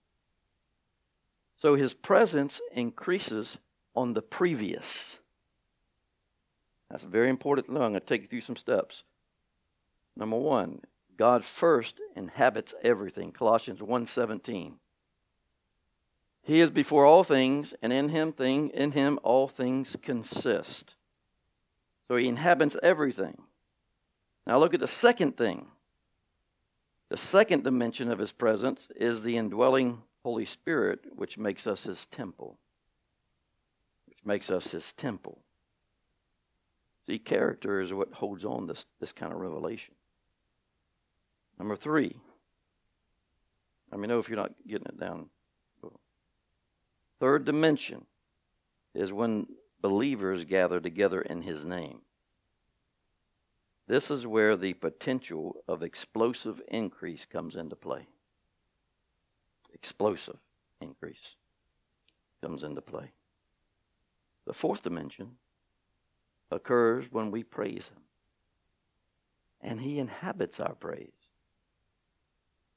So 1.58 1.74
his 1.74 1.92
presence 1.92 2.60
increases 2.72 3.58
on 3.94 4.14
the 4.14 4.22
previous. 4.22 5.18
That's 6.90 7.04
very 7.04 7.28
important. 7.28 7.68
I'm 7.68 7.74
going 7.74 7.94
to 7.94 8.00
take 8.00 8.22
you 8.22 8.28
through 8.28 8.40
some 8.42 8.56
steps. 8.56 9.02
Number 10.16 10.36
one, 10.36 10.80
God 11.16 11.44
first 11.44 12.00
inhabits 12.16 12.74
everything. 12.82 13.32
Colossians 13.32 13.80
1.17. 13.80 14.74
He 16.42 16.60
is 16.60 16.70
before 16.70 17.04
all 17.04 17.24
things, 17.24 17.74
and 17.82 17.92
in 17.92 18.08
him 18.08 18.32
thing 18.32 18.70
in 18.70 18.92
him 18.92 19.18
all 19.22 19.48
things 19.48 19.96
consist. 20.00 20.94
So 22.06 22.16
he 22.16 22.26
inhabits 22.26 22.76
everything. 22.82 23.42
Now 24.46 24.58
look 24.58 24.72
at 24.72 24.80
the 24.80 24.88
second 24.88 25.36
thing. 25.36 25.66
The 27.10 27.18
second 27.18 27.64
dimension 27.64 28.10
of 28.10 28.18
his 28.18 28.32
presence 28.32 28.88
is 28.96 29.22
the 29.22 29.36
indwelling 29.36 30.02
Holy 30.28 30.44
Spirit, 30.44 31.06
which 31.16 31.38
makes 31.38 31.66
us 31.66 31.84
his 31.84 32.04
temple. 32.04 32.58
Which 34.06 34.18
makes 34.26 34.50
us 34.50 34.72
his 34.72 34.92
temple. 34.92 35.38
See, 37.06 37.18
character 37.18 37.80
is 37.80 37.94
what 37.94 38.12
holds 38.12 38.44
on 38.44 38.66
this, 38.66 38.84
this 39.00 39.10
kind 39.10 39.32
of 39.32 39.38
revelation. 39.38 39.94
Number 41.58 41.76
three. 41.76 42.14
Let 43.90 43.98
me 43.98 44.06
know 44.06 44.18
if 44.18 44.28
you're 44.28 44.36
not 44.36 44.52
getting 44.66 44.88
it 44.88 45.00
down. 45.00 45.30
Third 47.20 47.46
dimension 47.46 48.04
is 48.94 49.14
when 49.14 49.46
believers 49.80 50.44
gather 50.44 50.78
together 50.78 51.22
in 51.22 51.40
his 51.40 51.64
name. 51.64 52.02
This 53.86 54.10
is 54.10 54.26
where 54.26 54.58
the 54.58 54.74
potential 54.74 55.64
of 55.66 55.82
explosive 55.82 56.60
increase 56.68 57.24
comes 57.24 57.56
into 57.56 57.76
play. 57.76 58.08
Explosive 59.72 60.38
increase 60.80 61.36
comes 62.42 62.62
into 62.62 62.80
play. 62.80 63.12
The 64.46 64.54
fourth 64.54 64.82
dimension 64.82 65.32
occurs 66.50 67.10
when 67.10 67.30
we 67.30 67.42
praise 67.42 67.90
Him, 67.90 68.02
and 69.60 69.80
He 69.80 69.98
inhabits 69.98 70.60
our 70.60 70.74
praise. 70.74 71.12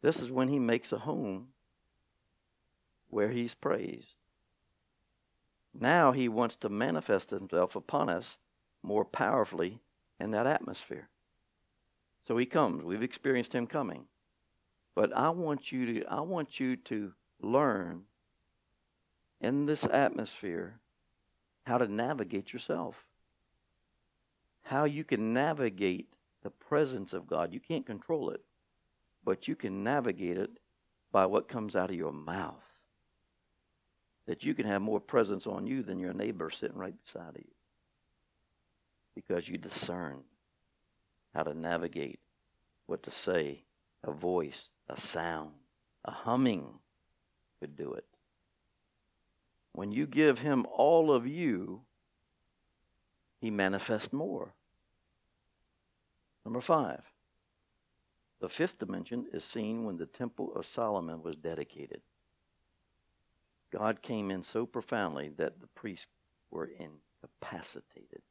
This 0.01 0.19
is 0.19 0.31
when 0.31 0.47
He 0.47 0.59
makes 0.59 0.91
a 0.91 0.99
home 0.99 1.49
where 3.09 3.29
He's 3.29 3.53
praised. 3.53 4.17
Now 5.73 6.11
He 6.11 6.27
wants 6.27 6.55
to 6.57 6.69
manifest 6.69 7.29
Himself 7.29 7.75
upon 7.75 8.09
us 8.09 8.37
more 8.83 9.05
powerfully 9.05 9.79
in 10.19 10.31
that 10.31 10.47
atmosphere. 10.47 11.09
So 12.27 12.37
he 12.37 12.45
comes. 12.45 12.83
We've 12.83 13.03
experienced 13.03 13.53
him 13.53 13.67
coming. 13.67 14.05
But 14.95 15.15
I 15.15 15.29
want 15.29 15.71
you 15.71 16.01
to 16.01 16.05
I 16.07 16.21
want 16.21 16.59
you 16.59 16.75
to 16.75 17.13
learn 17.41 18.03
in 19.39 19.65
this 19.65 19.85
atmosphere 19.87 20.79
how 21.65 21.77
to 21.77 21.87
navigate 21.87 22.53
yourself. 22.53 23.05
how 24.63 24.85
you 24.85 25.03
can 25.03 25.33
navigate 25.33 26.07
the 26.43 26.49
presence 26.49 27.13
of 27.13 27.27
God. 27.27 27.53
You 27.53 27.59
can't 27.59 27.85
control 27.85 28.29
it, 28.29 28.41
but 29.23 29.47
you 29.47 29.55
can 29.55 29.83
navigate 29.83 30.37
it 30.37 30.51
by 31.11 31.25
what 31.25 31.47
comes 31.49 31.75
out 31.75 31.89
of 31.89 31.95
your 31.95 32.13
mouth. 32.13 32.63
That 34.27 34.43
you 34.43 34.53
can 34.53 34.65
have 34.65 34.81
more 34.81 34.99
presence 34.99 35.45
on 35.47 35.67
you 35.67 35.83
than 35.83 35.99
your 35.99 36.13
neighbor 36.13 36.49
sitting 36.49 36.77
right 36.77 36.93
beside 37.03 37.35
you. 37.37 37.51
Because 39.15 39.49
you 39.49 39.57
discern 39.57 40.21
how 41.33 41.43
to 41.43 41.53
navigate 41.53 42.19
what 42.85 43.03
to 43.03 43.11
say, 43.11 43.63
a 44.03 44.11
voice, 44.11 44.71
a 44.89 44.99
sound, 44.99 45.51
a 46.03 46.11
humming 46.11 46.79
could 47.59 47.75
do 47.75 47.93
it. 47.93 48.05
When 49.73 49.91
you 49.91 50.05
give 50.05 50.39
him 50.39 50.65
all 50.71 51.11
of 51.11 51.27
you, 51.27 51.81
he 53.39 53.49
manifests 53.49 54.11
more. 54.11 54.53
Number 56.43 56.61
five, 56.61 57.01
the 58.39 58.49
fifth 58.49 58.79
dimension 58.79 59.27
is 59.31 59.43
seen 59.43 59.85
when 59.85 59.97
the 59.97 60.07
Temple 60.07 60.51
of 60.55 60.65
Solomon 60.65 61.21
was 61.21 61.35
dedicated. 61.35 62.01
God 63.71 64.01
came 64.01 64.31
in 64.31 64.43
so 64.43 64.65
profoundly 64.65 65.29
that 65.37 65.61
the 65.61 65.67
priests 65.67 66.07
were 66.49 66.69
incapacitated. 66.77 68.21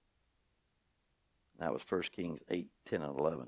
That 1.58 1.72
was 1.72 1.82
1 1.88 2.02
Kings 2.12 2.40
8, 2.48 2.68
10, 2.86 3.02
and 3.02 3.18
11. 3.18 3.46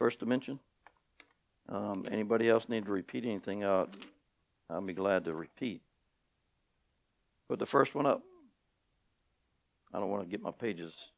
First 0.00 0.18
dimension. 0.18 0.58
Um, 1.68 2.06
anybody 2.10 2.48
else 2.48 2.70
need 2.70 2.86
to 2.86 2.90
repeat 2.90 3.26
anything 3.26 3.64
out? 3.64 3.94
I'll 4.70 4.80
be 4.80 4.94
glad 4.94 5.26
to 5.26 5.34
repeat. 5.34 5.82
Put 7.48 7.58
the 7.58 7.66
first 7.66 7.94
one 7.94 8.06
up. 8.06 8.22
I 9.92 10.00
don't 10.00 10.08
want 10.08 10.22
to 10.22 10.30
get 10.30 10.40
my 10.40 10.52
pages 10.52 11.10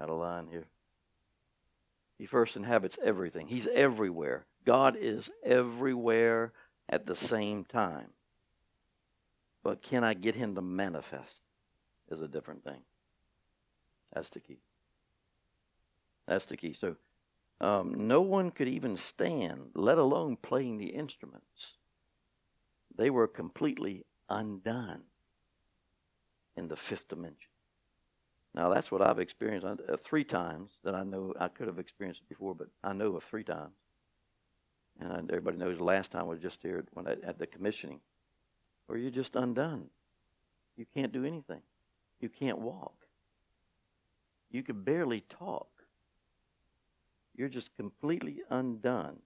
out 0.00 0.08
of 0.08 0.18
line 0.18 0.46
here. 0.50 0.64
He 2.16 2.24
first 2.24 2.56
inhabits 2.56 2.98
everything. 3.04 3.48
He's 3.48 3.66
everywhere. 3.66 4.46
God 4.64 4.96
is 4.96 5.30
everywhere 5.44 6.52
at 6.88 7.04
the 7.04 7.14
same 7.14 7.64
time. 7.64 8.08
But 9.62 9.82
can 9.82 10.04
I 10.04 10.14
get 10.14 10.36
him 10.36 10.54
to 10.54 10.62
manifest 10.62 11.42
is 12.10 12.22
a 12.22 12.28
different 12.28 12.64
thing. 12.64 12.80
That's 14.14 14.30
the 14.30 14.40
key. 14.40 14.60
That's 16.26 16.44
the 16.44 16.56
key. 16.56 16.72
So 16.72 16.96
um, 17.60 18.06
no 18.06 18.20
one 18.20 18.50
could 18.50 18.68
even 18.68 18.96
stand, 18.96 19.70
let 19.74 19.98
alone 19.98 20.36
playing 20.36 20.78
the 20.78 20.88
instruments. 20.88 21.74
They 22.96 23.10
were 23.10 23.28
completely 23.28 24.04
undone 24.28 25.02
in 26.56 26.68
the 26.68 26.76
fifth 26.76 27.08
dimension. 27.08 27.50
Now, 28.54 28.70
that's 28.70 28.90
what 28.90 29.02
I've 29.02 29.18
experienced 29.18 29.66
uh, 29.66 29.96
three 29.98 30.24
times 30.24 30.70
that 30.82 30.94
I 30.94 31.04
know 31.04 31.34
I 31.38 31.48
could 31.48 31.66
have 31.66 31.78
experienced 31.78 32.22
it 32.22 32.28
before, 32.28 32.54
but 32.54 32.68
I 32.82 32.94
know 32.94 33.14
of 33.16 33.22
three 33.22 33.44
times. 33.44 33.74
And 34.98 35.30
everybody 35.30 35.58
knows 35.58 35.76
the 35.76 35.84
last 35.84 36.10
time 36.10 36.26
was 36.26 36.40
just 36.40 36.62
here 36.62 36.82
when 36.94 37.06
I, 37.06 37.16
at 37.22 37.38
the 37.38 37.46
commissioning, 37.46 38.00
where 38.86 38.98
you're 38.98 39.10
just 39.10 39.36
undone. 39.36 39.90
You 40.76 40.86
can't 40.94 41.12
do 41.12 41.24
anything. 41.26 41.60
You 42.18 42.30
can't 42.30 42.58
walk. 42.58 43.06
You 44.50 44.62
can 44.62 44.82
barely 44.82 45.20
talk. 45.20 45.75
You're 47.36 47.48
just 47.48 47.76
completely 47.76 48.38
undone 48.50 49.18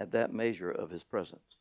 at 0.00 0.10
that 0.12 0.32
measure 0.32 0.70
of 0.70 0.90
His 0.90 1.04
presence. 1.04 1.56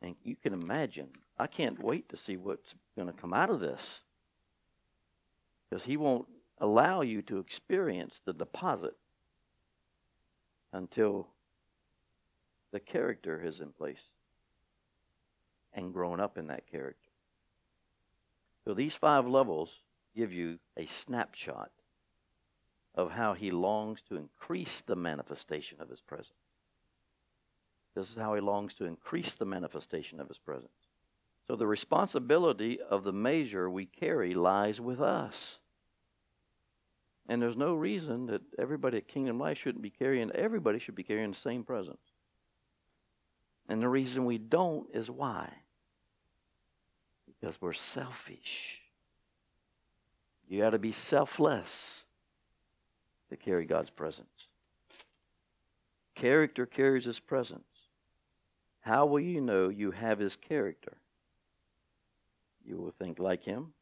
And 0.00 0.16
you 0.24 0.36
can 0.36 0.52
imagine, 0.52 1.10
I 1.38 1.46
can't 1.46 1.82
wait 1.82 2.08
to 2.08 2.16
see 2.16 2.36
what's 2.36 2.74
going 2.96 3.08
to 3.08 3.12
come 3.12 3.32
out 3.32 3.50
of 3.50 3.60
this. 3.60 4.00
Because 5.68 5.84
He 5.84 5.96
won't 5.96 6.26
allow 6.58 7.02
you 7.02 7.22
to 7.22 7.38
experience 7.38 8.20
the 8.24 8.32
deposit 8.32 8.96
until 10.72 11.28
the 12.72 12.80
character 12.80 13.42
is 13.44 13.60
in 13.60 13.72
place 13.72 14.06
and 15.74 15.92
grown 15.92 16.20
up 16.20 16.38
in 16.38 16.46
that 16.46 16.66
character. 16.70 17.10
So 18.64 18.74
these 18.74 18.94
five 18.94 19.26
levels 19.26 19.80
give 20.14 20.32
you 20.32 20.58
a 20.76 20.86
snapshot 20.86 21.70
of 22.94 23.12
how 23.12 23.34
he 23.34 23.50
longs 23.50 24.02
to 24.02 24.16
increase 24.16 24.80
the 24.80 24.96
manifestation 24.96 25.80
of 25.80 25.88
his 25.88 26.00
presence. 26.00 26.30
This 27.94 28.10
is 28.10 28.16
how 28.16 28.34
he 28.34 28.40
longs 28.40 28.74
to 28.74 28.84
increase 28.84 29.34
the 29.34 29.44
manifestation 29.44 30.20
of 30.20 30.28
his 30.28 30.38
presence. 30.38 30.70
So 31.46 31.56
the 31.56 31.66
responsibility 31.66 32.80
of 32.80 33.04
the 33.04 33.12
measure 33.12 33.68
we 33.68 33.86
carry 33.86 34.34
lies 34.34 34.80
with 34.80 35.00
us. 35.00 35.58
And 37.28 37.40
there's 37.40 37.56
no 37.56 37.74
reason 37.74 38.26
that 38.26 38.42
everybody 38.58 38.98
at 38.98 39.08
Kingdom 39.08 39.38
Life 39.38 39.58
shouldn't 39.58 39.82
be 39.82 39.90
carrying, 39.90 40.30
everybody 40.32 40.78
should 40.78 40.94
be 40.94 41.02
carrying 41.02 41.30
the 41.30 41.36
same 41.36 41.64
presence. 41.64 42.00
And 43.68 43.80
the 43.80 43.88
reason 43.88 44.24
we 44.24 44.38
don't 44.38 44.88
is 44.94 45.10
why? 45.10 45.50
Because 47.26 47.60
we're 47.60 47.72
selfish. 47.72 48.80
You 50.48 50.60
got 50.60 50.70
to 50.70 50.78
be 50.78 50.92
selfless 50.92 52.04
to 53.32 53.36
carry 53.36 53.64
God's 53.64 53.90
presence. 53.90 54.48
Character 56.14 56.66
carries 56.66 57.06
His 57.06 57.18
presence. 57.18 57.64
How 58.80 59.06
will 59.06 59.20
you 59.20 59.40
know 59.40 59.68
you 59.68 59.92
have 59.92 60.18
His 60.18 60.36
character? 60.36 60.98
You 62.64 62.76
will 62.76 62.90
think 62.90 63.18
like 63.18 63.44
Him, 63.44 63.72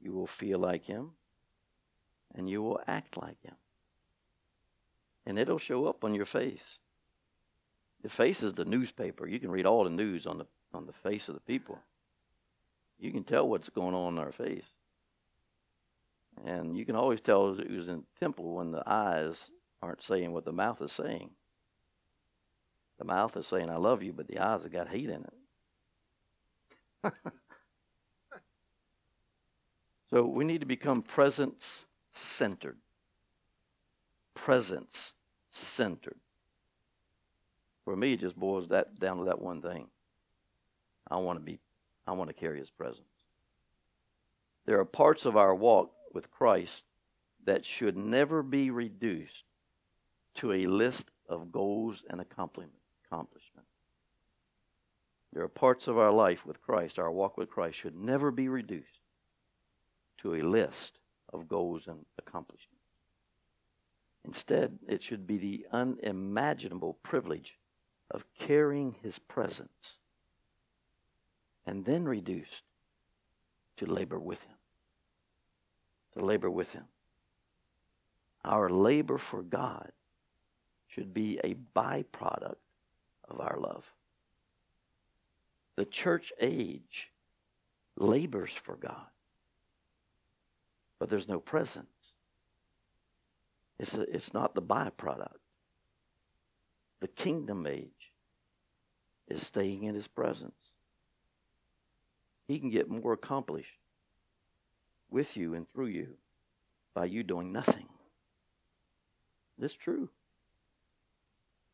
you 0.00 0.12
will 0.12 0.26
feel 0.26 0.58
like 0.58 0.86
Him, 0.86 1.10
and 2.34 2.48
you 2.48 2.62
will 2.62 2.80
act 2.86 3.16
like 3.16 3.42
Him. 3.42 3.56
And 5.26 5.38
it'll 5.38 5.58
show 5.58 5.86
up 5.86 6.04
on 6.04 6.14
your 6.14 6.26
face. 6.26 6.78
The 8.02 8.08
face 8.08 8.42
is 8.42 8.54
the 8.54 8.64
newspaper. 8.64 9.26
You 9.26 9.40
can 9.40 9.50
read 9.50 9.66
all 9.66 9.82
the 9.82 9.90
news 9.90 10.26
on 10.26 10.38
the 10.38 10.46
on 10.72 10.86
the 10.86 10.92
face 10.92 11.28
of 11.28 11.34
the 11.34 11.40
people. 11.40 11.80
You 12.98 13.10
can 13.10 13.24
tell 13.24 13.48
what's 13.48 13.68
going 13.68 13.94
on 13.94 14.14
in 14.14 14.18
our 14.18 14.32
face. 14.32 14.74
And 16.44 16.76
you 16.76 16.84
can 16.84 16.96
always 16.96 17.20
tell 17.20 17.54
who's 17.54 17.88
in 17.88 17.98
the 17.98 18.20
temple 18.20 18.54
when 18.54 18.72
the 18.72 18.82
eyes 18.86 19.50
aren't 19.82 20.02
saying 20.02 20.32
what 20.32 20.44
the 20.44 20.52
mouth 20.52 20.80
is 20.82 20.92
saying. 20.92 21.30
The 22.98 23.04
mouth 23.04 23.36
is 23.36 23.46
saying, 23.46 23.70
I 23.70 23.76
love 23.76 24.02
you, 24.02 24.12
but 24.12 24.26
the 24.26 24.38
eyes 24.38 24.62
have 24.62 24.72
got 24.72 24.88
hate 24.88 25.10
in 25.10 25.24
it. 27.04 27.12
so 30.10 30.24
we 30.24 30.44
need 30.44 30.60
to 30.60 30.66
become 30.66 31.02
presence 31.02 31.84
centered. 32.10 32.78
Presence 34.34 35.12
centered. 35.50 36.18
For 37.84 37.94
me, 37.96 38.14
it 38.14 38.20
just 38.20 38.36
boils 38.36 38.68
that 38.68 38.98
down 38.98 39.18
to 39.18 39.24
that 39.24 39.40
one 39.40 39.62
thing. 39.62 39.88
I 41.08 41.16
want 41.16 41.38
to 41.38 41.44
be, 41.44 41.60
I 42.06 42.12
want 42.12 42.28
to 42.30 42.34
carry 42.34 42.58
His 42.58 42.70
presence. 42.70 43.06
There 44.64 44.80
are 44.80 44.84
parts 44.84 45.24
of 45.24 45.36
our 45.36 45.54
walk 45.54 45.92
with 46.16 46.30
Christ 46.30 46.84
that 47.44 47.66
should 47.66 47.94
never 47.94 48.42
be 48.42 48.70
reduced 48.70 49.44
to 50.36 50.50
a 50.50 50.66
list 50.66 51.10
of 51.28 51.52
goals 51.52 52.04
and 52.08 52.22
accomplishment. 52.22 53.66
There 55.34 55.44
are 55.44 55.48
parts 55.48 55.88
of 55.88 55.98
our 55.98 56.10
life 56.10 56.46
with 56.46 56.62
Christ, 56.62 56.98
our 56.98 57.12
walk 57.12 57.36
with 57.36 57.50
Christ, 57.50 57.76
should 57.76 57.94
never 57.94 58.30
be 58.30 58.48
reduced 58.48 59.02
to 60.22 60.36
a 60.36 60.42
list 60.42 60.98
of 61.30 61.48
goals 61.48 61.86
and 61.86 62.06
accomplishments. 62.16 62.72
Instead, 64.24 64.78
it 64.88 65.02
should 65.02 65.26
be 65.26 65.36
the 65.36 65.66
unimaginable 65.70 66.94
privilege 67.02 67.58
of 68.10 68.24
carrying 68.38 68.96
His 69.02 69.18
presence 69.18 69.98
and 71.66 71.84
then 71.84 72.06
reduced 72.06 72.64
to 73.76 73.84
labor 73.84 74.18
with 74.18 74.40
Him 74.44 74.55
to 76.16 76.24
labor 76.24 76.50
with 76.50 76.72
Him. 76.72 76.84
Our 78.44 78.70
labor 78.70 79.18
for 79.18 79.42
God 79.42 79.92
should 80.88 81.12
be 81.12 81.38
a 81.44 81.54
byproduct 81.74 82.56
of 83.28 83.40
our 83.40 83.58
love. 83.58 83.92
The 85.76 85.84
church 85.84 86.32
age 86.40 87.10
labors 87.96 88.52
for 88.52 88.76
God, 88.76 89.08
but 90.98 91.10
there's 91.10 91.28
no 91.28 91.38
presence. 91.38 91.86
It's, 93.78 93.96
a, 93.96 94.02
it's 94.14 94.32
not 94.32 94.54
the 94.54 94.62
byproduct. 94.62 95.36
The 97.00 97.08
kingdom 97.08 97.66
age 97.66 98.12
is 99.28 99.46
staying 99.46 99.82
in 99.82 99.94
His 99.94 100.08
presence. 100.08 100.54
He 102.48 102.58
can 102.58 102.70
get 102.70 102.88
more 102.88 103.12
accomplished 103.12 103.78
with 105.10 105.36
you 105.36 105.54
and 105.54 105.70
through 105.70 105.86
you 105.86 106.14
by 106.94 107.04
you 107.04 107.22
doing 107.22 107.52
nothing. 107.52 107.88
This 109.58 109.74
true. 109.74 110.10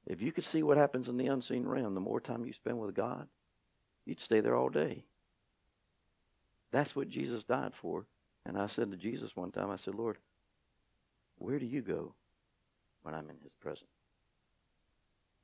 If 0.07 0.21
you 0.21 0.33
could 0.33 0.45
see 0.45 0.63
what 0.63 0.77
happens 0.77 1.09
in 1.09 1.17
the 1.17 1.27
unseen 1.27 1.67
realm, 1.67 1.95
the 1.95 2.01
more 2.01 2.21
time 2.21 2.45
you 2.45 2.53
spend 2.53 2.79
with 2.79 2.95
God, 2.95 3.29
you'd 4.05 4.21
stay 4.21 4.41
there 4.41 4.57
all 4.57 4.69
day. 4.69 5.05
That's 6.73 6.97
what 6.97 7.09
Jesus 7.09 7.45
died 7.45 7.73
for. 7.75 8.07
And 8.45 8.59
I 8.59 8.67
said 8.67 8.91
to 8.91 8.97
Jesus 8.97 9.37
one 9.37 9.53
time, 9.53 9.71
I 9.71 9.77
said, 9.77 9.95
Lord, 9.95 10.19
where 11.39 11.59
do 11.59 11.67
you 11.67 11.83
go 11.83 12.15
when 13.03 13.15
I'm 13.15 13.31
in 13.31 13.37
his 13.43 13.53
presence? 13.61 13.91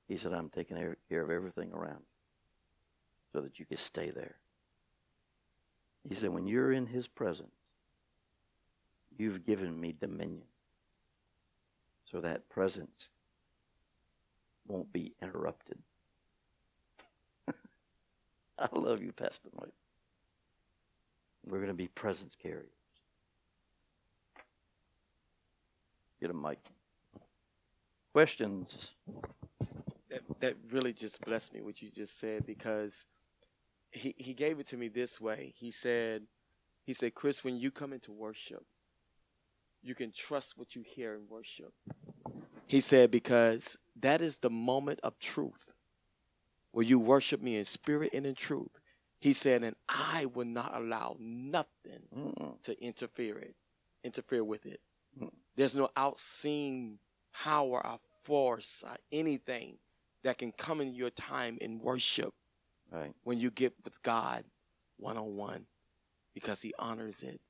He 0.08 0.16
said, 0.16 0.32
I'm 0.32 0.48
taking 0.48 0.76
care 1.08 1.22
of 1.22 1.30
everything 1.30 1.72
around 1.72 2.02
so 3.32 3.40
that 3.40 3.58
you 3.58 3.66
can 3.66 3.76
stay 3.76 4.10
there. 4.10 4.36
He 6.08 6.14
said, 6.14 6.30
when 6.30 6.46
you're 6.46 6.72
in 6.72 6.86
his 6.86 7.06
presence, 7.06 7.57
you've 9.18 9.44
given 9.44 9.78
me 9.78 9.94
dominion. 9.98 10.46
So 12.10 12.20
that 12.20 12.48
presence 12.48 13.10
won't 14.66 14.92
be 14.92 15.12
interrupted. 15.20 15.78
I 18.58 18.68
love 18.72 19.02
you, 19.02 19.12
Pastor 19.12 19.50
Mike. 19.60 19.74
We're 21.44 21.58
going 21.58 21.68
to 21.68 21.74
be 21.74 21.88
presence 21.88 22.34
carriers. 22.40 22.70
Get 26.20 26.30
a 26.30 26.34
mic. 26.34 26.58
Questions? 28.12 28.94
That, 30.10 30.22
that 30.40 30.56
really 30.70 30.92
just 30.92 31.20
blessed 31.24 31.54
me 31.54 31.60
what 31.60 31.80
you 31.80 31.90
just 31.94 32.18
said 32.18 32.46
because 32.46 33.04
he, 33.90 34.14
he 34.18 34.34
gave 34.34 34.58
it 34.58 34.66
to 34.68 34.76
me 34.76 34.88
this 34.88 35.20
way. 35.20 35.54
He 35.56 35.70
said, 35.70 36.22
he 36.84 36.92
said, 36.92 37.14
Chris, 37.14 37.44
when 37.44 37.56
you 37.56 37.70
come 37.70 37.92
into 37.92 38.12
worship, 38.12 38.64
you 39.82 39.94
can 39.94 40.12
trust 40.12 40.56
what 40.56 40.74
you 40.74 40.82
hear 40.82 41.14
in 41.14 41.22
worship. 41.28 41.72
He 42.66 42.80
said, 42.80 43.10
because 43.10 43.76
that 44.00 44.20
is 44.20 44.38
the 44.38 44.50
moment 44.50 45.00
of 45.02 45.18
truth 45.18 45.72
where 46.72 46.84
you 46.84 46.98
worship 46.98 47.40
me 47.40 47.56
in 47.56 47.64
spirit 47.64 48.10
and 48.12 48.26
in 48.26 48.34
truth. 48.34 48.70
He 49.20 49.32
said, 49.32 49.64
and 49.64 49.74
I 49.88 50.26
will 50.26 50.46
not 50.46 50.72
allow 50.74 51.16
nothing 51.18 52.02
Mm-mm. 52.16 52.62
to 52.62 52.80
interfere 52.84 53.38
it, 53.38 53.56
interfere 54.04 54.44
with 54.44 54.64
it. 54.66 54.80
Mm. 55.20 55.30
There's 55.56 55.74
no 55.74 55.88
outseen 55.96 56.98
power 57.34 57.84
or 57.84 57.98
force 58.22 58.84
or 58.86 58.96
anything 59.10 59.78
that 60.22 60.38
can 60.38 60.52
come 60.52 60.80
in 60.80 60.94
your 60.94 61.10
time 61.10 61.58
in 61.60 61.80
worship 61.80 62.32
right. 62.92 63.12
when 63.24 63.38
you 63.38 63.50
get 63.50 63.72
with 63.84 64.00
God 64.02 64.44
one 64.98 65.16
on 65.16 65.34
one 65.36 65.66
because 66.34 66.62
He 66.62 66.74
honors 66.78 67.22
it. 67.22 67.40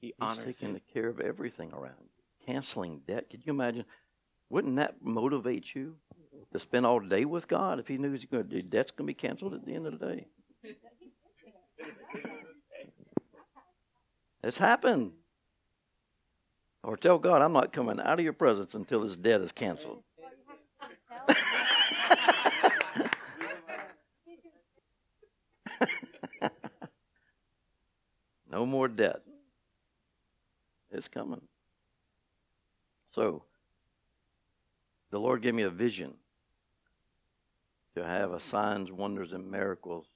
He 0.00 0.14
He's 0.20 0.36
taking 0.38 0.76
it. 0.76 0.82
care 0.92 1.08
of 1.08 1.20
everything 1.20 1.72
around 1.72 2.10
Canceling 2.44 3.00
debt. 3.06 3.30
Could 3.30 3.44
you 3.46 3.52
imagine? 3.52 3.84
Wouldn't 4.48 4.76
that 4.76 5.02
motivate 5.02 5.74
you 5.74 5.96
to 6.52 6.58
spend 6.58 6.86
all 6.86 7.00
day 7.00 7.24
with 7.24 7.48
God 7.48 7.80
if 7.80 7.88
He 7.88 7.98
knew 7.98 8.16
going 8.30 8.48
to, 8.48 8.62
debt's 8.62 8.92
going 8.92 9.06
to 9.06 9.10
be 9.10 9.14
canceled 9.14 9.54
at 9.54 9.64
the 9.64 9.74
end 9.74 9.86
of 9.86 9.98
the 9.98 10.06
day? 10.06 10.26
it's 14.44 14.58
happened. 14.58 15.12
Or 16.84 16.96
tell 16.96 17.18
God, 17.18 17.42
I'm 17.42 17.52
not 17.52 17.72
coming 17.72 17.98
out 18.00 18.20
of 18.20 18.24
your 18.24 18.32
presence 18.32 18.74
until 18.74 19.00
this 19.00 19.16
debt 19.16 19.40
is 19.40 19.50
canceled. 19.50 20.04
no 28.48 28.64
more 28.64 28.86
debt. 28.86 29.22
It's 30.90 31.08
coming. 31.08 31.42
So, 33.10 33.42
the 35.10 35.18
Lord 35.18 35.42
gave 35.42 35.54
me 35.54 35.62
a 35.62 35.70
vision 35.70 36.14
to 37.94 38.04
have 38.04 38.32
a 38.32 38.40
signs, 38.40 38.92
wonders, 38.92 39.32
and 39.32 39.50
miracles 39.50 40.06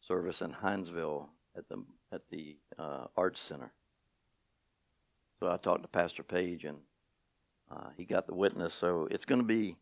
service 0.00 0.42
in 0.42 0.52
Hinesville 0.52 1.26
at 1.56 1.68
the 1.68 1.84
at 2.10 2.22
the 2.30 2.56
uh, 2.78 3.06
Arts 3.16 3.40
Center. 3.40 3.72
So 5.38 5.50
I 5.50 5.56
talked 5.56 5.82
to 5.82 5.88
Pastor 5.88 6.22
Page, 6.22 6.64
and 6.64 6.78
uh, 7.70 7.88
he 7.96 8.04
got 8.04 8.26
the 8.26 8.34
witness. 8.34 8.74
So 8.74 9.08
it's 9.10 9.24
going 9.24 9.40
to 9.40 9.46
be 9.46 9.76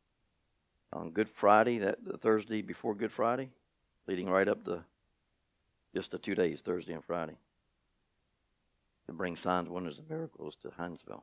on 0.93 1.11
Good 1.11 1.29
Friday, 1.29 1.79
that 1.79 1.99
Thursday 2.21 2.63
before 2.63 2.95
Good 2.95 3.13
Friday, 3.13 3.51
leading 4.07 4.29
right 4.29 4.49
up 4.49 4.65
to 4.65 4.85
just 5.95 6.11
the 6.13 6.19
two 6.19 6.35
days, 6.35 6.61
Thursday 6.61 6.93
and 6.93 7.05
Friday, 7.05 7.37
to 9.11 9.15
bring 9.15 9.35
signs, 9.35 9.69
wonders, 9.69 9.99
and 9.99 10.09
miracles 10.09 10.55
to 10.55 10.69
Hinesville. 10.69 11.23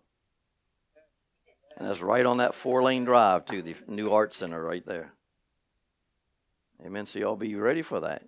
And 1.77 1.87
that's 1.87 2.01
right 2.01 2.25
on 2.25 2.37
that 2.37 2.53
four 2.53 2.83
lane 2.83 3.05
drive 3.05 3.45
to 3.45 3.61
the 3.61 3.75
new 3.87 4.11
art 4.11 4.33
center 4.33 4.61
right 4.61 4.85
there. 4.85 5.13
Amen. 6.85 7.05
So 7.05 7.19
y'all 7.19 7.37
be 7.37 7.55
ready 7.55 7.81
for 7.81 8.01
that. 8.01 8.23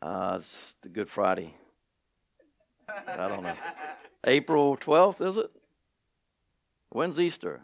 Uh, 0.00 0.36
it's 0.38 0.74
the 0.80 0.88
Good 0.88 1.10
Friday. 1.10 1.54
I 2.88 3.28
don't 3.28 3.42
know. 3.42 3.56
April 4.24 4.78
12th, 4.78 5.26
is 5.28 5.36
it? 5.36 5.50
When's 6.88 7.20
Easter? 7.20 7.60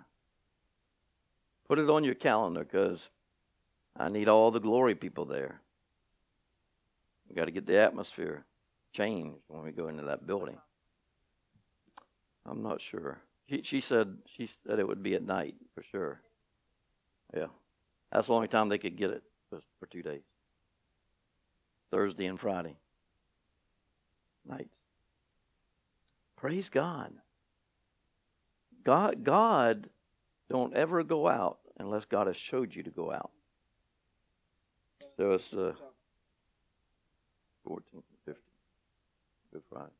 Put 1.67 1.79
it 1.79 1.89
on 1.89 2.05
your 2.05 2.15
calendar 2.15 2.65
because 2.65 3.09
I 3.97 4.11
need 4.11 4.29
all 4.29 4.51
the 4.51 4.61
glory 4.61 4.95
people 4.95 5.25
there. 5.25 5.63
We've 7.27 7.37
got 7.37 7.47
to 7.47 7.51
get 7.51 7.67
the 7.67 7.79
atmosphere 7.79 8.45
changed 8.93 9.43
when 9.49 9.63
we 9.63 9.73
go 9.73 9.89
into 9.89 10.05
that 10.05 10.27
building. 10.27 10.59
I'm 12.47 12.63
not 12.63 12.81
sure. 12.81 13.21
She, 13.49 13.63
she 13.63 13.81
said 13.81 14.19
she 14.27 14.47
said 14.47 14.79
it 14.79 14.89
would 14.89 15.03
be 15.03 15.15
at 15.15 15.23
night 15.23 15.55
for 15.75 15.83
sure. 15.83 16.21
Yeah, 17.35 17.47
that's 18.11 18.29
the 18.29 18.35
only 18.35 18.49
time 18.49 18.69
they 18.69 18.79
could 18.79 18.97
get 18.97 19.11
it 19.11 19.23
was 19.51 19.63
for 19.79 19.87
two 19.87 20.03
days. 20.03 20.23
Thursday 21.91 22.27
and 22.27 22.39
Friday 22.39 22.77
nights. 24.49 24.79
Praise 26.37 26.71
God. 26.71 27.13
God, 28.85 29.25
God, 29.25 29.91
don't 30.49 30.75
ever 30.75 31.03
go 31.03 31.29
out 31.29 31.59
unless 31.79 32.05
God 32.05 32.27
has 32.27 32.37
showed 32.37 32.75
you 32.75 32.83
to 32.83 32.91
go 32.91 33.13
out. 33.13 33.31
So 35.17 35.33
it's 35.33 35.49
the 35.49 35.75
14th 37.69 38.08
and 39.59 39.73
15th, 39.73 39.79
Good 39.79 39.79
Friday. 39.79 39.93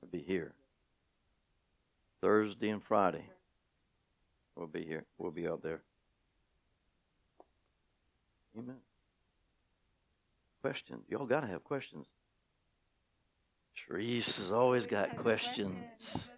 We'll 0.00 0.10
be 0.10 0.22
here. 0.22 0.54
Thursday 2.20 2.70
and 2.70 2.82
Friday. 2.82 3.24
We'll 4.56 4.66
be 4.66 4.84
here. 4.84 5.04
We'll 5.18 5.30
be 5.30 5.48
out 5.48 5.62
there. 5.62 5.82
Amen. 8.58 8.76
Questions? 10.60 11.04
Y'all 11.08 11.26
got 11.26 11.40
to 11.40 11.46
have 11.46 11.64
questions. 11.64 12.06
Therese 13.76 14.38
has 14.38 14.52
always 14.52 14.86
got 14.86 15.16
questions. 15.16 16.30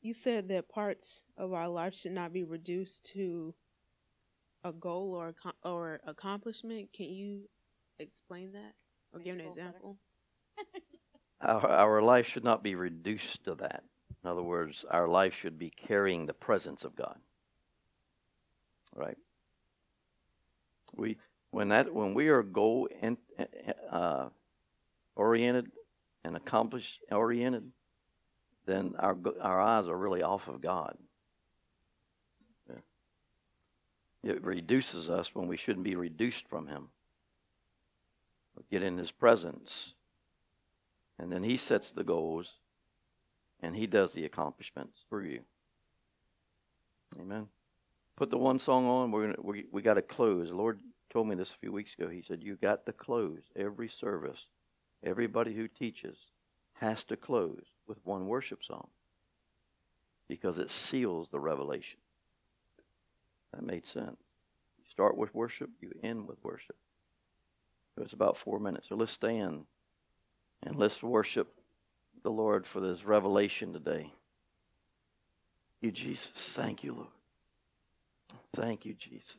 You 0.00 0.14
said 0.14 0.48
that 0.48 0.68
parts 0.68 1.26
of 1.36 1.52
our 1.52 1.68
life 1.68 1.94
should 1.94 2.12
not 2.12 2.32
be 2.32 2.44
reduced 2.44 3.04
to 3.12 3.54
a 4.64 4.72
goal 4.72 5.14
or 5.14 5.34
or 5.64 6.00
accomplishment. 6.06 6.92
Can 6.92 7.06
you 7.06 7.48
explain 7.98 8.52
that 8.52 8.74
or 9.12 9.20
give 9.20 9.36
an 9.36 9.46
example? 9.46 9.96
Our, 11.40 11.66
our 11.66 12.02
life 12.02 12.26
should 12.26 12.44
not 12.44 12.62
be 12.62 12.74
reduced 12.74 13.44
to 13.44 13.54
that. 13.56 13.84
In 14.22 14.30
other 14.30 14.42
words, 14.42 14.84
our 14.90 15.06
life 15.06 15.34
should 15.34 15.58
be 15.58 15.70
carrying 15.70 16.26
the 16.26 16.34
presence 16.34 16.84
of 16.84 16.96
God. 16.96 17.18
Right? 18.94 19.16
We 20.96 21.18
when 21.50 21.68
that 21.68 21.94
when 21.94 22.14
we 22.14 22.28
are 22.28 22.42
goal 22.42 22.88
in, 23.00 23.16
uh, 23.90 24.28
oriented 25.14 25.70
and 26.24 26.36
accomplished 26.36 27.00
oriented, 27.10 27.70
then 28.66 28.94
our 28.98 29.16
our 29.40 29.60
eyes 29.60 29.86
are 29.86 29.96
really 29.96 30.22
off 30.22 30.48
of 30.48 30.60
God. 30.60 30.98
Yeah. 32.68 34.32
It 34.32 34.44
reduces 34.44 35.08
us 35.08 35.34
when 35.34 35.46
we 35.46 35.56
shouldn't 35.56 35.84
be 35.84 35.94
reduced 35.94 36.48
from 36.48 36.66
Him. 36.66 36.88
We 38.58 38.64
get 38.70 38.86
in 38.86 38.98
His 38.98 39.10
presence 39.10 39.94
and 41.18 41.32
then 41.32 41.42
He 41.42 41.56
sets 41.56 41.90
the 41.90 42.04
goals 42.04 42.56
and 43.60 43.76
He 43.76 43.86
does 43.86 44.12
the 44.12 44.24
accomplishments 44.24 45.04
for 45.08 45.22
you. 45.22 45.40
Amen. 47.18 47.48
Put 48.16 48.30
the 48.30 48.38
one 48.38 48.58
song 48.58 48.86
on. 48.86 49.12
We're 49.12 49.28
gonna, 49.28 49.42
we 49.42 49.66
we 49.70 49.80
got 49.80 49.94
to 49.94 50.02
close. 50.02 50.48
The 50.48 50.56
Lord 50.56 50.80
told 51.10 51.28
me 51.28 51.36
this 51.36 51.52
a 51.52 51.58
few 51.58 51.72
weeks 51.72 51.94
ago. 51.94 52.08
He 52.08 52.22
said, 52.22 52.42
You 52.42 52.56
got 52.56 52.84
to 52.86 52.92
close 52.92 53.42
every 53.56 53.88
service. 53.88 54.48
Everybody 55.04 55.54
who 55.54 55.68
teaches 55.68 56.16
has 56.74 57.04
to 57.04 57.16
close 57.16 57.62
with 57.86 57.98
one 58.04 58.26
worship 58.26 58.64
song 58.64 58.88
because 60.28 60.58
it 60.58 60.70
seals 60.70 61.28
the 61.30 61.40
revelation. 61.40 61.98
That 63.52 63.62
made 63.62 63.86
sense. 63.86 64.18
You 64.78 64.84
start 64.88 65.16
with 65.16 65.34
worship, 65.34 65.70
you 65.80 65.92
end 66.02 66.28
with 66.28 66.38
worship. 66.42 66.76
So 67.98 68.04
it's 68.04 68.12
about 68.12 68.36
four 68.36 68.60
minutes. 68.60 68.88
So 68.88 68.94
let's 68.94 69.10
stand. 69.10 69.64
And 70.62 70.76
let's 70.76 71.02
worship 71.02 71.52
the 72.22 72.30
Lord 72.30 72.64
for 72.64 72.78
this 72.78 73.04
revelation 73.04 73.72
today. 73.72 74.12
You, 75.80 75.90
Jesus. 75.90 76.52
Thank 76.52 76.84
you, 76.84 76.94
Lord. 76.94 77.08
Thank 78.54 78.84
you, 78.84 78.94
Jesus. 78.94 79.36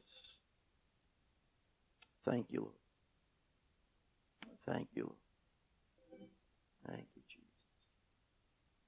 Thank 2.26 2.48
you, 2.50 2.62
Lord. 2.62 2.74
Thank 4.66 4.90
you, 4.94 5.04
Lord. 5.04 5.29